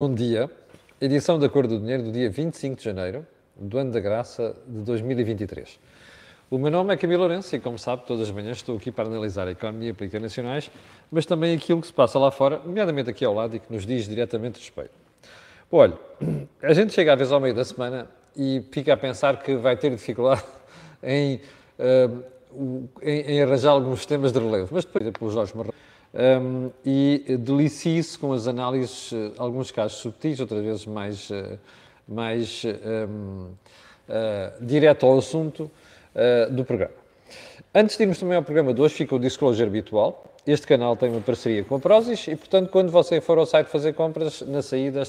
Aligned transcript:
Bom 0.00 0.14
dia. 0.14 0.48
Edição 1.00 1.40
da 1.40 1.48
Cor 1.48 1.66
do 1.66 1.76
Dinheiro 1.76 2.04
do 2.04 2.12
dia 2.12 2.30
25 2.30 2.76
de 2.76 2.84
janeiro 2.84 3.26
do 3.56 3.78
ano 3.78 3.90
da 3.90 3.98
graça 3.98 4.54
de 4.64 4.82
2023. 4.82 5.76
O 6.48 6.56
meu 6.56 6.70
nome 6.70 6.94
é 6.94 6.96
Camilo 6.96 7.22
Lourenço 7.22 7.56
e, 7.56 7.58
como 7.58 7.76
sabe, 7.80 8.06
todas 8.06 8.28
as 8.28 8.30
manhãs 8.32 8.58
estou 8.58 8.76
aqui 8.76 8.92
para 8.92 9.08
analisar 9.08 9.48
a 9.48 9.50
economia 9.50 9.92
política 9.92 10.20
nacionais, 10.20 10.70
mas 11.10 11.26
também 11.26 11.56
aquilo 11.56 11.80
que 11.80 11.88
se 11.88 11.92
passa 11.92 12.16
lá 12.16 12.30
fora, 12.30 12.62
nomeadamente 12.64 13.10
aqui 13.10 13.24
ao 13.24 13.34
lado 13.34 13.56
e 13.56 13.58
que 13.58 13.72
nos 13.72 13.84
diz 13.84 14.06
diretamente 14.06 14.60
respeito. 14.60 14.92
Olha, 15.68 15.98
a 16.62 16.72
gente 16.72 16.92
chega 16.92 17.14
às 17.14 17.18
vezes 17.18 17.32
ao 17.32 17.40
meio 17.40 17.56
da 17.56 17.64
semana 17.64 18.08
e 18.36 18.62
fica 18.70 18.92
a 18.94 18.96
pensar 18.96 19.42
que 19.42 19.56
vai 19.56 19.76
ter 19.76 19.90
dificuldade 19.90 20.44
em, 21.02 21.40
uh, 21.76 22.84
em, 23.02 23.20
em 23.32 23.42
arranjar 23.42 23.72
alguns 23.72 24.06
temas 24.06 24.30
de 24.30 24.38
relevo, 24.38 24.68
mas 24.70 24.84
depois, 24.84 25.10
pelos 25.10 25.34
Jorge 25.34 25.56
Marrão, 25.56 25.74
um, 26.14 26.70
e 26.84 27.36
delicie-se 27.38 28.18
com 28.18 28.32
as 28.32 28.48
análises, 28.48 29.12
eh, 29.12 29.32
alguns 29.36 29.70
casos 29.70 29.98
subtis, 29.98 30.40
outras 30.40 30.64
vezes 30.64 30.86
mais, 30.86 31.28
uh, 31.30 31.58
mais 32.08 32.62
um, 32.64 33.50
uh, 34.08 34.64
direto 34.64 35.04
ao 35.04 35.18
assunto 35.18 35.70
uh, 36.14 36.50
do 36.52 36.64
programa. 36.64 36.94
Antes 37.74 37.96
de 37.96 38.04
irmos 38.04 38.18
também 38.18 38.36
ao 38.36 38.42
programa 38.42 38.72
de 38.72 38.80
hoje, 38.80 38.94
fica 38.94 39.14
o 39.14 39.18
disclosure 39.18 39.68
habitual. 39.68 40.24
Este 40.46 40.66
canal 40.66 40.96
tem 40.96 41.10
uma 41.10 41.20
parceria 41.20 41.62
com 41.62 41.74
a 41.74 41.78
Prozis 41.78 42.26
e, 42.26 42.34
portanto, 42.34 42.70
quando 42.70 42.90
você 42.90 43.20
for 43.20 43.36
ao 43.36 43.44
site 43.44 43.66
fazer 43.66 43.92
compras, 43.92 44.40
na 44.40 44.62
saída 44.62 45.02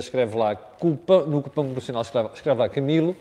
escreve 0.00 0.36
lá, 0.36 0.56
no 0.82 1.42
cupom 1.42 1.64
promocional 1.66 2.02
escreve 2.02 2.58
lá 2.58 2.68
Camilo, 2.68 3.16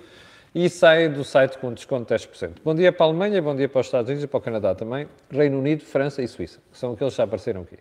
e 0.53 0.69
sai 0.69 1.09
do 1.09 1.23
site 1.23 1.57
com 1.57 1.73
desconto 1.73 2.13
de 2.13 2.23
10%. 2.23 2.57
Bom 2.63 2.73
dia 2.73 2.91
para 2.91 3.05
a 3.05 3.09
Alemanha, 3.09 3.41
bom 3.41 3.55
dia 3.55 3.69
para 3.69 3.81
os 3.81 3.87
Estados 3.87 4.09
Unidos 4.09 4.23
e 4.23 4.27
para 4.27 4.37
o 4.37 4.41
Canadá 4.41 4.73
também, 4.73 5.07
Reino 5.29 5.59
Unido, 5.59 5.83
França 5.83 6.21
e 6.21 6.27
Suíça, 6.27 6.59
que 6.71 6.77
são 6.77 6.93
aqueles 6.93 7.13
que 7.13 7.17
já 7.17 7.23
apareceram 7.23 7.61
aqui. 7.61 7.77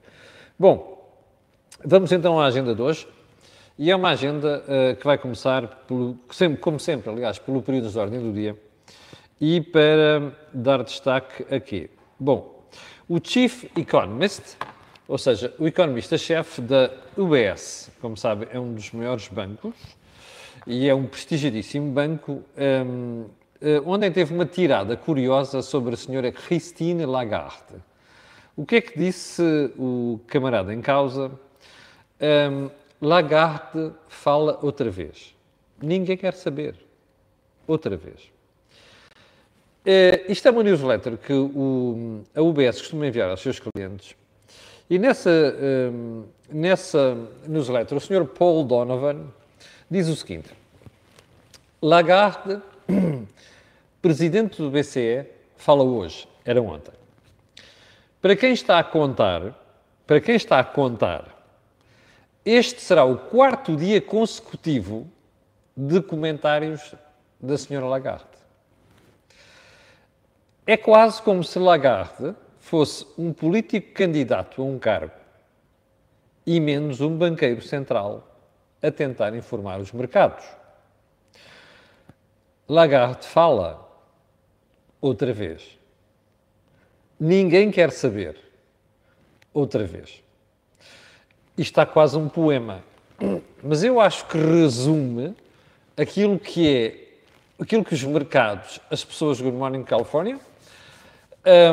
Bom, 0.58 1.10
vamos 1.84 2.12
então 2.12 2.38
à 2.38 2.46
agenda 2.46 2.74
de 2.74 2.82
hoje. 2.82 3.06
E 3.78 3.92
é 3.92 3.96
uma 3.96 4.10
agenda 4.10 4.64
uh, 4.64 4.96
que 4.96 5.04
vai 5.04 5.16
começar, 5.16 5.84
pelo, 5.86 6.18
sempre, 6.32 6.58
como 6.58 6.80
sempre, 6.80 7.10
aliás, 7.10 7.38
pelo 7.38 7.62
período 7.62 7.88
de 7.88 7.98
ordem 7.98 8.20
do 8.20 8.32
dia. 8.32 8.58
E 9.40 9.60
para 9.60 10.32
dar 10.52 10.82
destaque 10.82 11.46
aqui. 11.54 11.88
Bom, 12.18 12.66
o 13.08 13.20
Chief 13.22 13.66
Economist, 13.76 14.56
ou 15.06 15.16
seja, 15.16 15.54
o 15.60 15.66
economista-chefe 15.68 16.60
da 16.60 16.90
UBS, 17.16 17.92
como 18.00 18.16
sabe, 18.16 18.48
é 18.50 18.58
um 18.58 18.74
dos 18.74 18.90
maiores 18.90 19.28
bancos 19.28 19.76
e 20.66 20.88
é 20.88 20.94
um 20.94 21.06
prestigiadíssimo 21.06 21.90
banco. 21.90 22.42
Um, 22.56 23.26
eh, 23.60 23.82
ontem 23.84 24.10
teve 24.10 24.32
uma 24.32 24.46
tirada 24.46 24.96
curiosa 24.96 25.62
sobre 25.62 25.94
a 25.94 25.96
senhora 25.96 26.30
Christine 26.30 27.04
Lagarde. 27.04 27.74
O 28.56 28.64
que 28.64 28.76
é 28.76 28.80
que 28.80 28.98
disse 28.98 29.42
o 29.78 30.20
camarada 30.26 30.72
em 30.72 30.80
causa? 30.80 31.30
Um, 32.20 32.70
Lagarde 33.00 33.92
fala 34.08 34.58
outra 34.62 34.90
vez. 34.90 35.34
Ninguém 35.80 36.16
quer 36.16 36.34
saber. 36.34 36.74
Outra 37.66 37.96
vez. 37.96 38.30
Uh, 39.86 40.30
isto 40.30 40.48
é 40.48 40.50
uma 40.50 40.62
newsletter 40.62 41.16
que 41.16 41.32
o, 41.32 42.22
a 42.34 42.42
UBS 42.42 42.80
costuma 42.80 43.06
enviar 43.06 43.30
aos 43.30 43.40
seus 43.40 43.60
clientes. 43.60 44.16
E 44.90 44.98
nessa, 44.98 45.30
um, 45.92 46.24
nessa 46.50 47.16
newsletter, 47.46 47.96
o 47.96 48.00
Sr. 48.00 48.24
Paul 48.24 48.64
Donovan 48.64 49.26
diz 49.90 50.08
o 50.08 50.16
seguinte: 50.16 50.50
Lagarde, 51.80 52.60
presidente 54.02 54.60
do 54.60 54.70
BCE, 54.70 55.26
fala 55.56 55.82
hoje, 55.82 56.28
era 56.44 56.60
ontem. 56.60 56.92
Para 58.20 58.34
quem 58.34 58.52
está 58.52 58.78
a 58.78 58.84
contar, 58.84 59.54
para 60.06 60.20
quem 60.20 60.34
está 60.34 60.58
a 60.58 60.64
contar, 60.64 61.38
este 62.44 62.80
será 62.80 63.04
o 63.04 63.16
quarto 63.16 63.76
dia 63.76 64.00
consecutivo 64.00 65.06
de 65.76 66.00
comentários 66.02 66.94
da 67.40 67.56
senhora 67.56 67.86
Lagarde. 67.86 68.26
É 70.66 70.76
quase 70.76 71.22
como 71.22 71.44
se 71.44 71.58
Lagarde 71.58 72.34
fosse 72.58 73.06
um 73.16 73.32
político 73.32 73.94
candidato 73.94 74.60
a 74.60 74.64
um 74.64 74.78
cargo 74.78 75.14
e 76.44 76.58
menos 76.58 77.00
um 77.00 77.16
banqueiro 77.16 77.62
central 77.62 78.27
a 78.82 78.90
tentar 78.90 79.34
informar 79.34 79.80
os 79.80 79.92
mercados. 79.92 80.44
Lagarde 82.68 83.26
fala 83.26 83.88
outra 85.00 85.32
vez. 85.32 85.78
Ninguém 87.18 87.70
quer 87.70 87.90
saber 87.90 88.36
outra 89.52 89.84
vez. 89.84 90.22
Isto 91.56 91.72
está 91.72 91.86
quase 91.86 92.16
um 92.16 92.28
poema. 92.28 92.84
Mas 93.62 93.82
eu 93.82 94.00
acho 94.00 94.26
que 94.26 94.38
resume 94.38 95.34
aquilo 95.96 96.38
que 96.38 96.68
é, 96.68 97.62
aquilo 97.62 97.84
que 97.84 97.94
os 97.94 98.04
mercados, 98.04 98.80
as 98.90 99.04
pessoas 99.04 99.38
do 99.38 99.44
Good 99.44 99.56
Morning 99.56 99.82
California, 99.82 100.38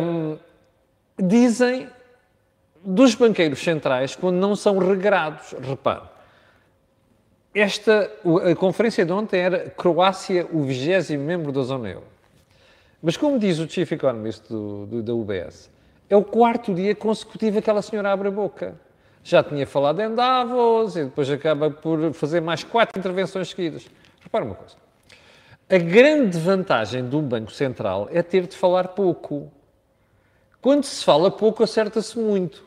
um, 0.01 0.37
dizem 1.19 1.87
dos 2.83 3.13
banqueiros 3.15 3.59
centrais 3.59 4.15
quando 4.15 4.37
não 4.37 4.55
são 4.55 4.79
regrados. 4.79 5.53
Repare, 5.61 6.03
esta, 7.55 8.11
a 8.51 8.53
conferência 8.53 9.05
de 9.05 9.13
ontem 9.13 9.39
era 9.39 9.69
Croácia, 9.69 10.45
o 10.51 10.63
vigésimo 10.63 11.23
membro 11.23 11.53
da 11.53 11.61
zona 11.61 11.89
euro. 11.89 12.05
Mas 13.01 13.15
como 13.15 13.39
diz 13.39 13.59
o 13.59 13.69
Chief 13.69 13.89
Economist 13.93 14.49
do, 14.49 14.85
do, 14.85 15.01
da 15.01 15.13
UBS, 15.13 15.71
é 16.09 16.17
o 16.17 16.23
quarto 16.23 16.73
dia 16.73 16.93
consecutivo 16.93 17.53
que 17.53 17.59
aquela 17.59 17.81
senhora 17.81 18.11
abre 18.11 18.27
a 18.27 18.31
boca. 18.31 18.75
Já 19.23 19.41
tinha 19.41 19.65
falado 19.65 20.01
em 20.01 20.13
Davos 20.13 20.97
e 20.97 21.05
depois 21.05 21.29
acaba 21.29 21.71
por 21.71 22.13
fazer 22.13 22.41
mais 22.41 22.63
quatro 22.63 22.99
intervenções 22.99 23.49
seguidas. 23.49 23.87
Repara 24.21 24.43
uma 24.43 24.55
coisa. 24.55 24.75
A 25.69 25.77
grande 25.77 26.37
vantagem 26.37 27.07
de 27.07 27.15
um 27.15 27.21
Banco 27.21 27.51
Central 27.51 28.09
é 28.11 28.21
ter 28.21 28.45
de 28.47 28.55
falar 28.55 28.89
pouco. 28.89 29.49
Quando 30.61 30.83
se 30.83 31.03
fala 31.05 31.31
pouco, 31.31 31.63
acerta-se 31.63 32.19
muito. 32.19 32.63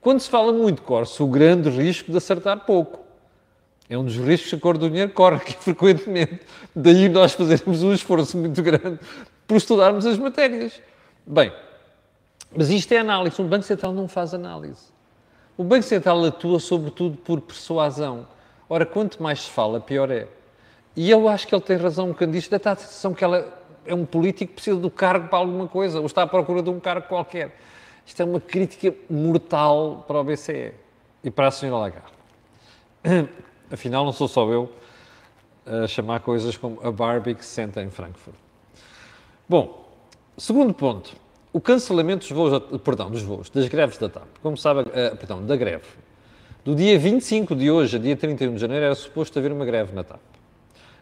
Quando 0.00 0.20
se 0.20 0.30
fala 0.30 0.52
muito, 0.52 0.82
corre-se 0.82 1.22
o 1.22 1.26
grande 1.26 1.68
risco 1.68 2.10
de 2.10 2.16
acertar 2.16 2.64
pouco. 2.64 3.03
É 3.88 3.98
um 3.98 4.04
dos 4.04 4.16
riscos 4.16 4.50
que 4.50 4.56
a 4.56 4.60
cor 4.60 4.78
do 4.78 4.88
dinheiro 4.88 5.12
corre 5.12 5.36
aqui 5.36 5.56
frequentemente. 5.60 6.40
Daí 6.74 7.08
nós 7.08 7.32
fazermos 7.32 7.82
um 7.82 7.92
esforço 7.92 8.36
muito 8.38 8.62
grande 8.62 8.98
por 9.46 9.56
estudarmos 9.56 10.06
as 10.06 10.18
matérias. 10.18 10.80
Bem, 11.26 11.52
mas 12.56 12.70
isto 12.70 12.92
é 12.92 12.98
análise. 12.98 13.40
O 13.40 13.44
Banco 13.44 13.64
Central 13.64 13.92
não 13.92 14.08
faz 14.08 14.32
análise. 14.32 14.92
O 15.56 15.64
Banco 15.64 15.84
Central 15.84 16.24
atua 16.24 16.58
sobretudo 16.58 17.16
por 17.18 17.40
persuasão. 17.40 18.26
Ora, 18.68 18.86
quanto 18.86 19.22
mais 19.22 19.42
se 19.42 19.50
fala, 19.50 19.80
pior 19.80 20.10
é. 20.10 20.26
E 20.96 21.10
eu 21.10 21.28
acho 21.28 21.46
que 21.46 21.54
ele 21.54 21.62
tem 21.62 21.76
razão 21.76 22.06
um 22.06 22.08
bocadinho 22.08 22.38
disto. 22.38 22.50
Dá 22.50 22.72
a 22.72 22.76
sensação 22.76 23.12
que 23.12 23.22
ela 23.22 23.62
é 23.84 23.94
um 23.94 24.06
político 24.06 24.50
que 24.50 24.54
precisa 24.54 24.78
do 24.78 24.90
cargo 24.90 25.28
para 25.28 25.38
alguma 25.38 25.68
coisa, 25.68 26.00
ou 26.00 26.06
está 26.06 26.22
à 26.22 26.26
procura 26.26 26.62
de 26.62 26.70
um 26.70 26.80
cargo 26.80 27.06
qualquer. 27.06 27.54
Isto 28.06 28.22
é 28.22 28.24
uma 28.24 28.40
crítica 28.40 28.94
mortal 29.08 30.04
para 30.06 30.18
o 30.20 30.24
BCE 30.24 30.72
e 31.22 31.30
para 31.30 31.48
a 31.48 31.50
senhora 31.50 31.78
Lagarde. 31.82 33.28
Afinal, 33.70 34.04
não 34.04 34.12
sou 34.12 34.28
só 34.28 34.48
eu 34.50 34.70
a 35.66 35.86
chamar 35.86 36.20
coisas 36.20 36.56
como 36.56 36.78
a 36.82 36.90
Barbie 36.90 37.34
que 37.34 37.44
se 37.44 37.52
senta 37.52 37.82
em 37.82 37.90
Frankfurt. 37.90 38.36
Bom, 39.48 39.88
segundo 40.36 40.74
ponto, 40.74 41.14
o 41.52 41.60
cancelamento 41.60 42.26
dos 42.26 42.30
voos, 42.30 42.80
perdão, 42.80 43.10
dos 43.10 43.22
voos, 43.22 43.48
das 43.50 43.66
greves 43.68 43.98
da 43.98 44.08
TAP. 44.08 44.26
Como 44.42 44.56
sabe, 44.56 44.80
uh, 44.80 45.16
perdão, 45.16 45.44
da 45.44 45.56
greve. 45.56 45.84
Do 46.64 46.74
dia 46.74 46.98
25 46.98 47.54
de 47.54 47.70
hoje 47.70 47.96
a 47.96 48.00
dia 48.00 48.16
31 48.16 48.54
de 48.54 48.60
janeiro 48.60 48.84
era 48.86 48.94
suposto 48.94 49.38
haver 49.38 49.52
uma 49.52 49.64
greve 49.64 49.94
na 49.94 50.02
TAP. 50.02 50.20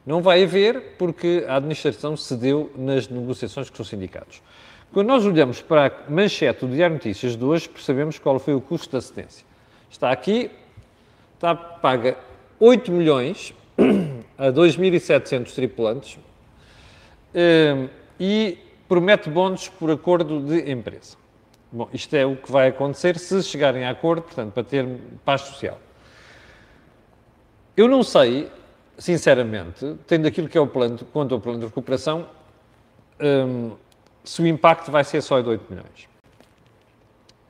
Não 0.05 0.21
vai 0.21 0.43
haver 0.43 0.97
porque 0.99 1.45
a 1.49 1.57
administração 1.57 2.17
cedeu 2.17 2.73
nas 2.77 3.09
negociações 3.09 3.71
com 3.71 3.81
os 3.81 3.89
sindicatos. 3.89 4.43
Quando 4.93 5.07
nós 5.07 5.25
olhamos 5.25 5.63
para 5.63 5.87
a 5.87 6.11
manchete 6.11 6.67
do 6.67 6.75
Diário 6.75 6.95
Notícias 6.95 7.37
de 7.37 7.45
hoje, 7.45 7.69
percebemos 7.69 8.19
qual 8.19 8.39
foi 8.39 8.55
o 8.55 8.61
custo 8.61 8.91
da 8.91 9.01
cedência. 9.01 9.47
Está 9.89 10.11
aqui, 10.11 10.51
está 11.35 11.55
paga 11.55 12.19
8 12.65 12.93
milhões 12.93 13.53
a 14.39 14.53
2.700 14.53 15.53
tripulantes 15.53 16.17
eh, 17.35 17.89
e 18.21 18.57
promete 18.87 19.29
bónus 19.29 19.67
por 19.67 19.91
acordo 19.91 20.39
de 20.39 20.71
empresa. 20.71 21.17
Bom, 21.73 21.89
isto 21.93 22.15
é 22.15 22.25
o 22.25 22.37
que 22.37 22.53
vai 22.53 22.69
acontecer 22.69 23.19
se 23.19 23.43
chegarem 23.43 23.85
a 23.85 23.91
acordo, 23.91 24.23
portanto, 24.23 24.53
para 24.53 24.63
ter 24.63 24.87
paz 25.25 25.41
social. 25.41 25.77
Eu 27.77 27.89
não 27.89 28.05
sei, 28.05 28.49
sinceramente, 28.97 29.97
tendo 30.07 30.29
aquilo 30.29 30.49
que 30.49 30.57
é 30.57 30.61
o 30.61 30.67
plano, 30.69 31.01
quanto 31.13 31.35
ao 31.35 31.41
plano 31.41 31.59
de 31.59 31.67
recuperação, 31.67 32.29
um, 33.21 33.73
se 34.23 34.41
o 34.41 34.47
impacto 34.47 34.89
vai 34.93 35.03
ser 35.03 35.21
só 35.21 35.41
de 35.41 35.49
8 35.49 35.67
milhões. 35.69 36.09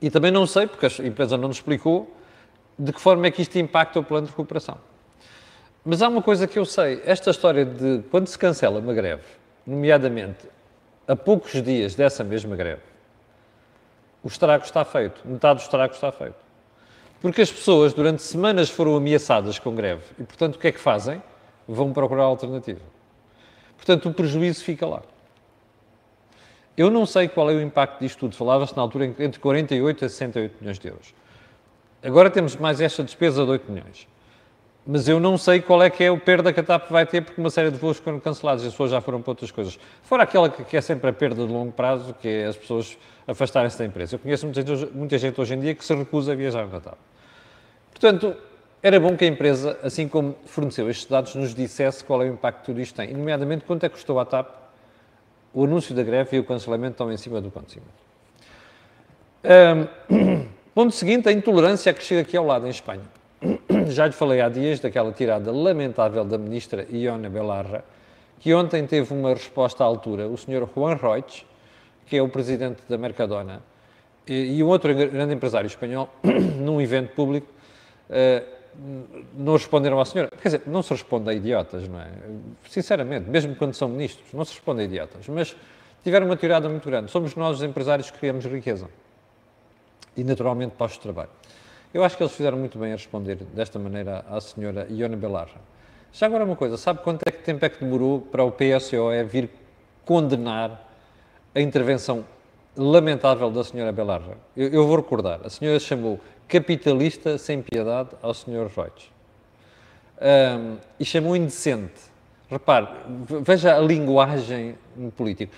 E 0.01 0.09
também 0.09 0.31
não 0.31 0.47
sei, 0.47 0.65
porque 0.65 0.87
a 0.87 1.05
empresa 1.05 1.37
não 1.37 1.49
nos 1.49 1.57
explicou, 1.57 2.11
de 2.79 2.91
que 2.91 2.99
forma 2.99 3.27
é 3.27 3.31
que 3.31 3.43
isto 3.43 3.59
impacta 3.59 3.99
o 3.99 4.03
plano 4.03 4.25
de 4.25 4.31
recuperação. 4.31 4.79
Mas 5.85 6.01
há 6.01 6.07
uma 6.07 6.21
coisa 6.21 6.47
que 6.47 6.57
eu 6.57 6.65
sei: 6.65 7.01
esta 7.05 7.31
história 7.31 7.65
de 7.65 8.03
quando 8.09 8.27
se 8.27 8.37
cancela 8.37 8.79
uma 8.79 8.93
greve, 8.93 9.23
nomeadamente 9.65 10.47
a 11.07 11.15
poucos 11.15 11.61
dias 11.61 11.95
dessa 11.95 12.23
mesma 12.23 12.55
greve, 12.55 12.81
o 14.23 14.27
estrago 14.27 14.63
está 14.63 14.85
feito, 14.85 15.21
metade 15.25 15.59
do 15.59 15.63
estrago 15.63 15.93
está 15.93 16.11
feito. 16.11 16.35
Porque 17.21 17.41
as 17.41 17.51
pessoas 17.51 17.93
durante 17.93 18.21
semanas 18.21 18.69
foram 18.69 18.95
ameaçadas 18.95 19.57
com 19.59 19.73
greve 19.73 20.03
e, 20.19 20.23
portanto, 20.23 20.55
o 20.55 20.59
que 20.59 20.67
é 20.67 20.71
que 20.71 20.79
fazem? 20.79 21.21
Vão 21.67 21.93
procurar 21.93 22.23
alternativa. 22.23 22.81
Portanto, 23.77 24.09
o 24.09 24.13
prejuízo 24.13 24.63
fica 24.63 24.85
lá. 24.85 25.01
Eu 26.75 26.89
não 26.89 27.05
sei 27.05 27.27
qual 27.27 27.49
é 27.51 27.53
o 27.53 27.61
impacto 27.61 27.99
disto 27.99 28.19
tudo. 28.19 28.35
Falava-se 28.35 28.75
na 28.75 28.81
altura 28.81 29.05
entre 29.05 29.39
48 29.39 30.05
a 30.05 30.09
68 30.09 30.55
milhões 30.59 30.79
de 30.79 30.87
euros. 30.87 31.13
Agora 32.01 32.29
temos 32.29 32.55
mais 32.55 32.81
esta 32.81 33.03
despesa 33.03 33.45
de 33.45 33.51
8 33.51 33.71
milhões. 33.71 34.07
Mas 34.85 35.07
eu 35.07 35.17
não 35.17 35.37
sei 35.37 35.61
qual 35.61 35.81
é 35.81 35.89
que 35.89 36.03
é 36.03 36.11
o 36.11 36.19
perda 36.19 36.51
que 36.51 36.59
a 36.59 36.63
TAP 36.63 36.89
vai 36.89 37.05
ter, 37.05 37.21
porque 37.21 37.39
uma 37.39 37.49
série 37.49 37.71
de 37.71 37.77
voos 37.77 37.97
foram 37.97 38.19
cancelados 38.19 38.65
e 38.65 38.67
as 38.67 38.73
pessoas 38.73 38.91
já 38.91 38.99
foram 38.99 39.21
para 39.21 39.31
outras 39.31 39.49
coisas. 39.49 39.79
Fora 40.01 40.23
aquela 40.23 40.49
que 40.49 40.75
é 40.75 40.81
sempre 40.81 41.09
a 41.09 41.13
perda 41.13 41.45
de 41.45 41.51
longo 41.51 41.71
prazo, 41.71 42.13
que 42.15 42.27
é 42.27 42.45
as 42.47 42.57
pessoas 42.57 42.97
afastarem-se 43.25 43.79
da 43.79 43.85
empresa. 43.85 44.15
Eu 44.15 44.19
conheço 44.19 44.45
muita 44.45 44.61
gente, 44.61 44.93
muita 44.93 45.17
gente 45.17 45.39
hoje 45.39 45.53
em 45.53 45.59
dia 45.61 45.73
que 45.73 45.85
se 45.85 45.95
recusa 45.95 46.33
a 46.33 46.35
viajar 46.35 46.67
na 46.67 46.81
TAP. 46.81 46.97
Portanto, 47.91 48.35
era 48.81 48.99
bom 48.99 49.15
que 49.15 49.23
a 49.23 49.27
empresa, 49.27 49.79
assim 49.81 50.09
como 50.09 50.35
forneceu 50.45 50.89
estes 50.89 51.05
dados, 51.05 51.33
nos 51.35 51.55
dissesse 51.55 52.03
qual 52.03 52.21
é 52.21 52.25
o 52.25 52.33
impacto 52.33 52.59
que 52.59 52.65
tudo 52.65 52.81
isto 52.81 52.95
tem, 52.95 53.11
e 53.11 53.13
nomeadamente 53.13 53.63
quanto 53.63 53.85
é 53.85 53.89
que 53.89 53.95
custou 53.95 54.19
à 54.19 54.25
TAP 54.25 54.49
o 55.53 55.63
anúncio 55.63 55.95
da 55.95 56.03
greve 56.03 56.35
e 56.35 56.39
o 56.39 56.43
cancelamento 56.43 56.93
estão 56.93 57.09
em 57.09 57.15
cima 57.15 57.39
do 57.39 57.47
acontecimento. 57.47 57.93
Um, 60.11 60.47
ponto 60.75 60.91
seguinte, 60.93 61.29
a 61.29 61.31
intolerância 61.31 61.91
a 61.91 61.93
crescer 61.93 62.19
aqui 62.19 62.35
ao 62.35 62.45
lado, 62.45 62.65
em 62.65 62.69
Espanha. 62.69 63.03
Já 63.89 64.07
lhe 64.07 64.13
falei 64.13 64.41
há 64.41 64.49
dias 64.49 64.79
daquela 64.79 65.11
tirada 65.11 65.51
lamentável 65.51 66.23
da 66.23 66.37
ministra 66.37 66.87
Ione 66.91 67.29
Belarra, 67.29 67.83
que 68.39 68.53
ontem 68.53 68.85
teve 68.85 69.13
uma 69.13 69.33
resposta 69.33 69.83
à 69.83 69.87
altura. 69.87 70.27
O 70.27 70.37
senhor 70.37 70.69
Juan 70.75 70.95
Reutz, 70.95 71.45
que 72.05 72.17
é 72.17 72.21
o 72.21 72.29
presidente 72.29 72.81
da 72.87 72.97
Mercadona, 72.97 73.61
e, 74.27 74.63
um 74.63 74.67
outro 74.67 74.93
grande 74.93 75.33
empresário 75.33 75.67
espanhol, 75.67 76.09
num 76.23 76.79
evento 76.79 77.13
público, 77.13 77.47
uh, 78.09 78.53
não 79.35 79.53
responderam 79.53 79.99
à 79.99 80.05
senhora. 80.05 80.29
Quer 80.29 80.47
dizer, 80.47 80.61
não 80.65 80.81
se 80.81 80.91
responde 80.91 81.29
a 81.29 81.33
idiotas, 81.33 81.87
não 81.87 81.99
é? 81.99 82.09
Sinceramente, 82.69 83.29
mesmo 83.29 83.55
quando 83.55 83.73
são 83.73 83.89
ministros, 83.89 84.25
não 84.33 84.45
se 84.45 84.53
responde 84.53 84.81
a 84.81 84.85
idiotas. 84.85 85.27
Mas 85.27 85.55
tiveram 86.03 86.25
uma 86.25 86.37
tirada 86.37 86.69
muito 86.69 86.89
grande. 86.89 87.11
Somos 87.11 87.35
nós, 87.35 87.57
os 87.57 87.63
empresários, 87.63 88.09
que 88.09 88.17
criamos 88.17 88.45
riqueza. 88.45 88.89
E, 90.15 90.23
naturalmente, 90.23 90.73
postos 90.75 90.99
de 90.99 91.03
trabalho. 91.03 91.29
Eu 91.93 92.03
acho 92.03 92.17
que 92.17 92.23
eles 92.23 92.33
fizeram 92.33 92.57
muito 92.57 92.79
bem 92.79 92.91
a 92.91 92.95
responder 92.95 93.35
desta 93.35 93.77
maneira 93.77 94.25
à 94.27 94.41
senhora 94.41 94.87
Ione 94.89 95.15
Belarra. 95.15 95.61
Já 96.11 96.25
agora 96.25 96.43
uma 96.43 96.55
coisa, 96.55 96.75
sabe 96.75 97.01
quanto 97.03 97.21
é 97.27 97.31
que 97.31 97.43
tempo 97.43 97.63
é 97.63 97.69
que 97.69 97.83
demorou 97.83 98.19
para 98.19 98.43
o 98.43 98.51
PSOE 98.51 99.23
vir 99.23 99.49
condenar 100.03 100.89
a 101.53 101.61
intervenção 101.61 102.25
lamentável 102.75 103.51
da 103.51 103.63
senhora 103.63 103.91
Belarra? 103.91 104.37
Eu, 104.57 104.69
eu 104.69 104.87
vou 104.87 104.95
recordar. 104.95 105.41
A 105.43 105.49
senhora 105.51 105.79
chamou 105.79 106.19
capitalista 106.47 107.37
sem 107.37 107.61
piedade 107.61 108.09
ao 108.23 108.33
senhor 108.33 108.71
Reuters. 108.75 109.11
Um, 110.19 110.77
e 110.99 111.05
chamou 111.05 111.35
indecente. 111.35 112.01
Repare, 112.49 112.87
veja 113.43 113.77
a 113.77 113.79
linguagem 113.79 114.75
política. 115.15 115.53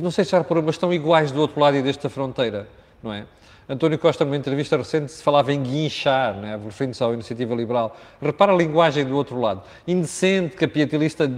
Não 0.00 0.12
sei 0.12 0.24
se 0.24 0.30
já 0.30 0.38
reparou, 0.38 0.62
mas 0.62 0.76
estão 0.76 0.94
iguais 0.94 1.32
do 1.32 1.40
outro 1.40 1.60
lado 1.60 1.76
e 1.76 1.82
desta 1.82 2.08
fronteira, 2.08 2.68
não 3.02 3.12
é? 3.12 3.26
António 3.66 3.98
Costa, 3.98 4.26
numa 4.26 4.36
entrevista 4.36 4.76
recente, 4.76 5.10
se 5.10 5.22
falava 5.22 5.50
em 5.50 5.62
guinchar, 5.62 6.36
né, 6.36 6.60
referindo-se 6.62 7.02
à 7.02 7.08
iniciativa 7.08 7.54
liberal. 7.54 7.96
Repara 8.20 8.52
a 8.52 8.56
linguagem 8.56 9.06
do 9.06 9.16
outro 9.16 9.40
lado. 9.40 9.62
Indecente, 9.88 10.54
capitalista 10.54 11.30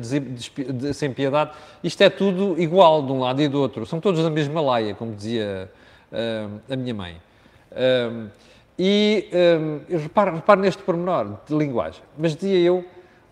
sem 0.93 1.13
piedade. 1.13 1.53
Isto 1.85 2.03
é 2.03 2.11
tudo 2.11 2.61
igual 2.61 3.07
de 3.07 3.13
um 3.13 3.21
lado 3.21 3.41
e 3.41 3.47
do 3.47 3.61
outro. 3.61 3.87
São 3.87 4.01
todos 4.01 4.25
da 4.25 4.31
mesma 4.31 4.61
laia, 4.61 4.93
como 4.95 5.15
dizia 5.15 5.71
uh, 6.11 6.61
a 6.69 6.77
minha 6.77 6.95
mãe. 6.95 7.17
Uh, 7.71 8.29
e 8.79 9.31
repare, 9.89 10.33
repare 10.33 10.61
neste 10.61 10.83
pormenor 10.83 11.39
de 11.49 11.57
linguagem. 11.57 12.03
Mas 12.19 12.35
dizia 12.35 12.59
eu, 12.59 12.85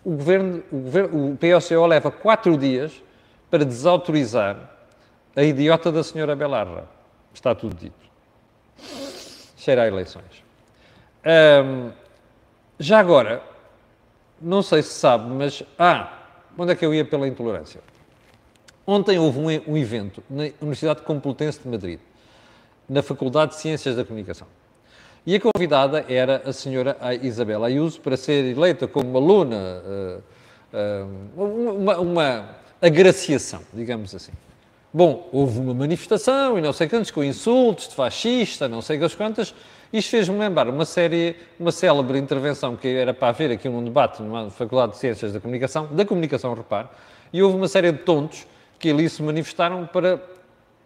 o 0.03 0.11
governo, 0.11 0.63
o, 0.71 0.77
governo, 0.77 1.37
o 1.37 1.85
leva 1.85 2.09
quatro 2.09 2.57
dias 2.57 3.03
para 3.51 3.63
desautorizar 3.63 4.71
a 5.35 5.43
idiota 5.43 5.91
da 5.91 6.01
senhora 6.01 6.35
Belarra. 6.35 6.87
Está 7.33 7.53
tudo 7.53 7.75
dito 7.75 8.04
cheira 9.65 9.81
a 9.81 9.87
eleições. 9.87 10.43
Um, 11.25 11.91
já 12.79 12.99
agora, 12.99 13.41
não 14.39 14.61
sei 14.61 14.83
se 14.83 14.93
sabe, 14.93 15.27
mas. 15.31 15.63
Ah, 15.77 16.19
onde 16.55 16.71
é 16.71 16.75
que 16.75 16.85
eu 16.85 16.93
ia 16.93 17.03
pela 17.03 17.27
intolerância? 17.27 17.81
Ontem 18.85 19.17
houve 19.17 19.39
um, 19.39 19.73
um 19.73 19.77
evento 19.77 20.23
na 20.29 20.43
Universidade 20.61 21.01
Complutense 21.01 21.59
de 21.59 21.67
Madrid, 21.67 21.99
na 22.87 23.01
Faculdade 23.01 23.53
de 23.53 23.57
Ciências 23.57 23.95
da 23.95 24.05
Comunicação. 24.05 24.47
E 25.25 25.35
a 25.35 25.39
convidada 25.39 26.05
era 26.07 26.43
a 26.45 26.53
senhora 26.53 26.95
Isabel 27.23 27.63
Ayuso 27.63 27.99
para 27.99 28.15
ser 28.15 28.45
eleita 28.45 28.87
como 28.87 29.09
uma 29.09 29.19
aluna, 29.19 29.81
uh, 29.83 30.23
uh, 31.35 31.73
uma, 31.73 31.97
uma 31.97 32.49
agraciação, 32.79 33.63
digamos 33.73 34.13
assim. 34.13 34.33
Bom, 34.95 35.27
houve 35.33 35.59
uma 35.59 35.73
manifestação 35.73 36.57
e 36.57 36.61
não 36.61 36.71
sei 36.71 36.87
quantos, 36.87 37.11
com 37.11 37.21
insultos 37.21 37.89
de 37.89 37.95
fascista, 37.95 38.69
não 38.69 38.81
sei 38.81 38.97
quantas. 39.17 39.53
Isto 39.91 40.09
fez-me 40.09 40.39
lembrar 40.39 40.69
uma 40.69 40.85
série, 40.85 41.35
uma 41.59 41.69
célebre 41.73 42.17
intervenção 42.17 42.77
que 42.77 42.87
era 42.87 43.13
para 43.13 43.27
haver 43.27 43.51
aqui 43.51 43.67
um 43.67 43.83
debate 43.83 44.23
numa 44.23 44.49
Faculdade 44.49 44.93
de 44.93 44.99
Ciências 44.99 45.33
da 45.33 45.41
Comunicação, 45.41 45.87
da 45.87 46.05
Comunicação, 46.05 46.53
repare, 46.53 46.87
e 47.33 47.43
houve 47.43 47.57
uma 47.57 47.67
série 47.67 47.91
de 47.91 47.97
tontos 47.97 48.47
que 48.79 48.89
ali 48.89 49.09
se 49.09 49.21
manifestaram 49.21 49.85
para 49.85 50.17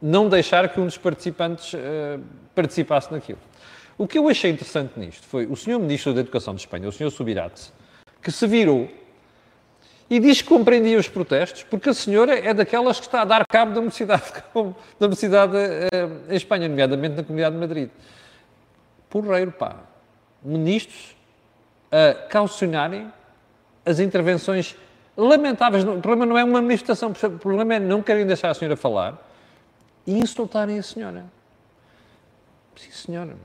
não 0.02 0.28
deixar 0.28 0.68
que 0.70 0.80
um 0.80 0.88
dos 0.88 0.98
participantes 0.98 1.74
uh, 1.76 2.20
participasse 2.56 3.12
naquilo. 3.12 3.38
O 3.96 4.08
que 4.08 4.18
eu 4.18 4.28
achei 4.28 4.50
interessante 4.50 5.00
nisto 5.00 5.28
foi 5.28 5.46
o 5.46 5.56
senhor 5.56 5.78
Ministro 5.78 6.16
da 6.16 6.22
Educação 6.22 6.56
de 6.56 6.62
Espanha, 6.62 6.90
o 6.90 6.92
senhor 6.92 7.12
Subirats, 7.12 7.72
que 8.24 8.32
se 8.32 8.48
virou 8.48 8.90
e 10.10 10.20
diz 10.20 10.42
que 10.42 10.48
compreendia 10.48 10.98
os 10.98 11.08
protestos, 11.08 11.64
porque 11.64 11.90
a 11.90 11.94
senhora 11.94 12.38
é 12.38 12.54
daquelas 12.54 13.00
que 13.00 13.06
está 13.06 13.22
a 13.22 13.26
dar 13.26 13.46
cabo 13.46 13.74
da 13.74 13.82
mocidade, 13.82 14.24
da 15.00 15.08
mocidade 15.08 15.56
uh, 15.56 16.32
em 16.32 16.36
Espanha, 16.36 16.68
nomeadamente 16.68 17.16
na 17.16 17.24
Comunidade 17.24 17.56
de 17.56 17.62
Madrid. 17.62 17.90
Porreiro, 19.10 19.52
pá. 19.52 19.76
Ministros 20.44 21.16
a 21.92 22.14
caucionarem 22.28 23.12
as 23.86 24.00
intervenções 24.00 24.76
lamentáveis. 25.16 25.84
O 25.84 26.00
problema 26.00 26.26
não 26.26 26.38
é 26.38 26.44
uma 26.44 26.62
manifestação, 26.62 27.12
o 27.12 27.40
problema 27.40 27.76
é 27.76 27.80
não 27.80 28.02
querem 28.02 28.26
deixar 28.26 28.50
a 28.50 28.54
senhora 28.54 28.78
falar 28.78 29.18
e 30.08 30.18
insultarem 30.18 30.80
a 30.80 30.84
senhora. 30.84 31.26
Sim, 32.76 32.92
senhora. 32.92 33.36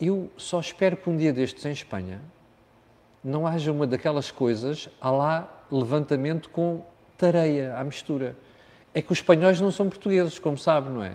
Eu 0.00 0.30
só 0.36 0.60
espero 0.60 0.96
que 0.96 1.08
um 1.08 1.16
dia 1.16 1.32
destes 1.32 1.64
em 1.64 1.72
Espanha 1.72 2.20
não 3.24 3.46
haja 3.46 3.72
uma 3.72 3.86
daquelas 3.86 4.30
coisas, 4.30 4.88
há 5.00 5.10
lá 5.10 5.64
levantamento 5.72 6.50
com 6.50 6.84
tareia 7.16 7.74
à 7.76 7.82
mistura. 7.82 8.36
É 8.92 9.00
que 9.00 9.10
os 9.10 9.18
espanhóis 9.18 9.60
não 9.60 9.70
são 9.70 9.88
portugueses, 9.88 10.38
como 10.38 10.58
sabe, 10.58 10.90
não 10.90 11.02
é? 11.02 11.12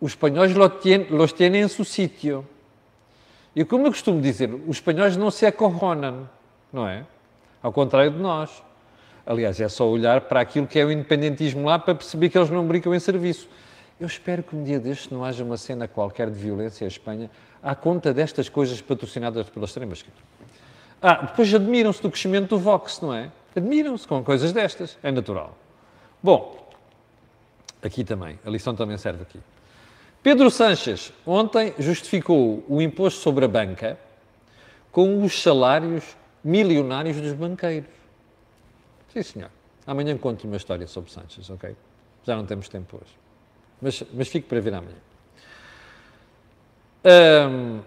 Os 0.00 0.12
espanhóis 0.12 0.52
los 0.54 1.32
tienen 1.32 1.62
em 1.62 1.68
seu 1.68 1.84
sítio. 1.84 2.46
E 3.54 3.64
como 3.64 3.86
eu 3.86 3.90
costumo 3.90 4.20
dizer, 4.20 4.52
os 4.66 4.76
espanhóis 4.76 5.16
não 5.16 5.30
se 5.30 5.46
acorronam, 5.46 6.28
não 6.72 6.86
é? 6.86 7.06
Ao 7.62 7.72
contrário 7.72 8.10
de 8.10 8.18
nós. 8.18 8.62
Aliás, 9.24 9.60
é 9.60 9.68
só 9.68 9.88
olhar 9.88 10.22
para 10.22 10.40
aquilo 10.40 10.66
que 10.66 10.78
é 10.78 10.84
o 10.84 10.90
independentismo 10.90 11.64
lá 11.66 11.78
para 11.78 11.94
perceber 11.94 12.28
que 12.30 12.38
eles 12.38 12.50
não 12.50 12.66
brincam 12.66 12.94
em 12.94 12.98
serviço. 12.98 13.48
Eu 14.00 14.06
espero 14.06 14.42
que 14.42 14.56
um 14.56 14.64
dia 14.64 14.80
destes 14.80 15.10
não 15.10 15.22
haja 15.22 15.44
uma 15.44 15.56
cena 15.56 15.86
qualquer 15.86 16.30
de 16.30 16.38
violência 16.38 16.84
em 16.84 16.88
Espanha 16.88 17.30
à 17.62 17.74
conta 17.74 18.14
destas 18.14 18.48
coisas 18.48 18.80
patrocinadas 18.80 19.48
pela 19.50 19.66
extrema-esquerda. 19.66 20.18
Ah, 21.02 21.26
depois 21.26 21.52
admiram-se 21.54 22.02
do 22.02 22.10
crescimento 22.10 22.48
do 22.50 22.58
Vox, 22.58 23.00
não 23.00 23.14
é? 23.14 23.30
Admiram-se 23.56 24.06
com 24.06 24.22
coisas 24.22 24.52
destas, 24.52 24.98
é 25.02 25.10
natural. 25.10 25.56
Bom, 26.22 26.70
aqui 27.82 28.04
também, 28.04 28.38
a 28.44 28.50
lição 28.50 28.74
também 28.74 28.96
serve 28.98 29.22
aqui. 29.22 29.40
Pedro 30.22 30.50
Sanches 30.50 31.12
ontem 31.26 31.74
justificou 31.78 32.62
o 32.68 32.82
imposto 32.82 33.20
sobre 33.20 33.46
a 33.46 33.48
banca 33.48 33.98
com 34.92 35.24
os 35.24 35.42
salários 35.42 36.16
milionários 36.44 37.18
dos 37.18 37.32
banqueiros. 37.32 37.88
Sim, 39.12 39.22
senhor. 39.22 39.50
Amanhã 39.86 40.16
conto 40.18 40.46
uma 40.46 40.56
história 40.56 40.86
sobre 40.86 41.10
Sanches, 41.10 41.48
ok? 41.48 41.74
Já 42.24 42.36
não 42.36 42.44
temos 42.44 42.68
tempo 42.68 42.96
hoje. 42.96 43.16
Mas, 43.80 44.02
mas 44.12 44.28
fique 44.28 44.46
para 44.46 44.60
ver 44.60 44.74
amanhã. 44.74 44.96
Um, 47.02 47.80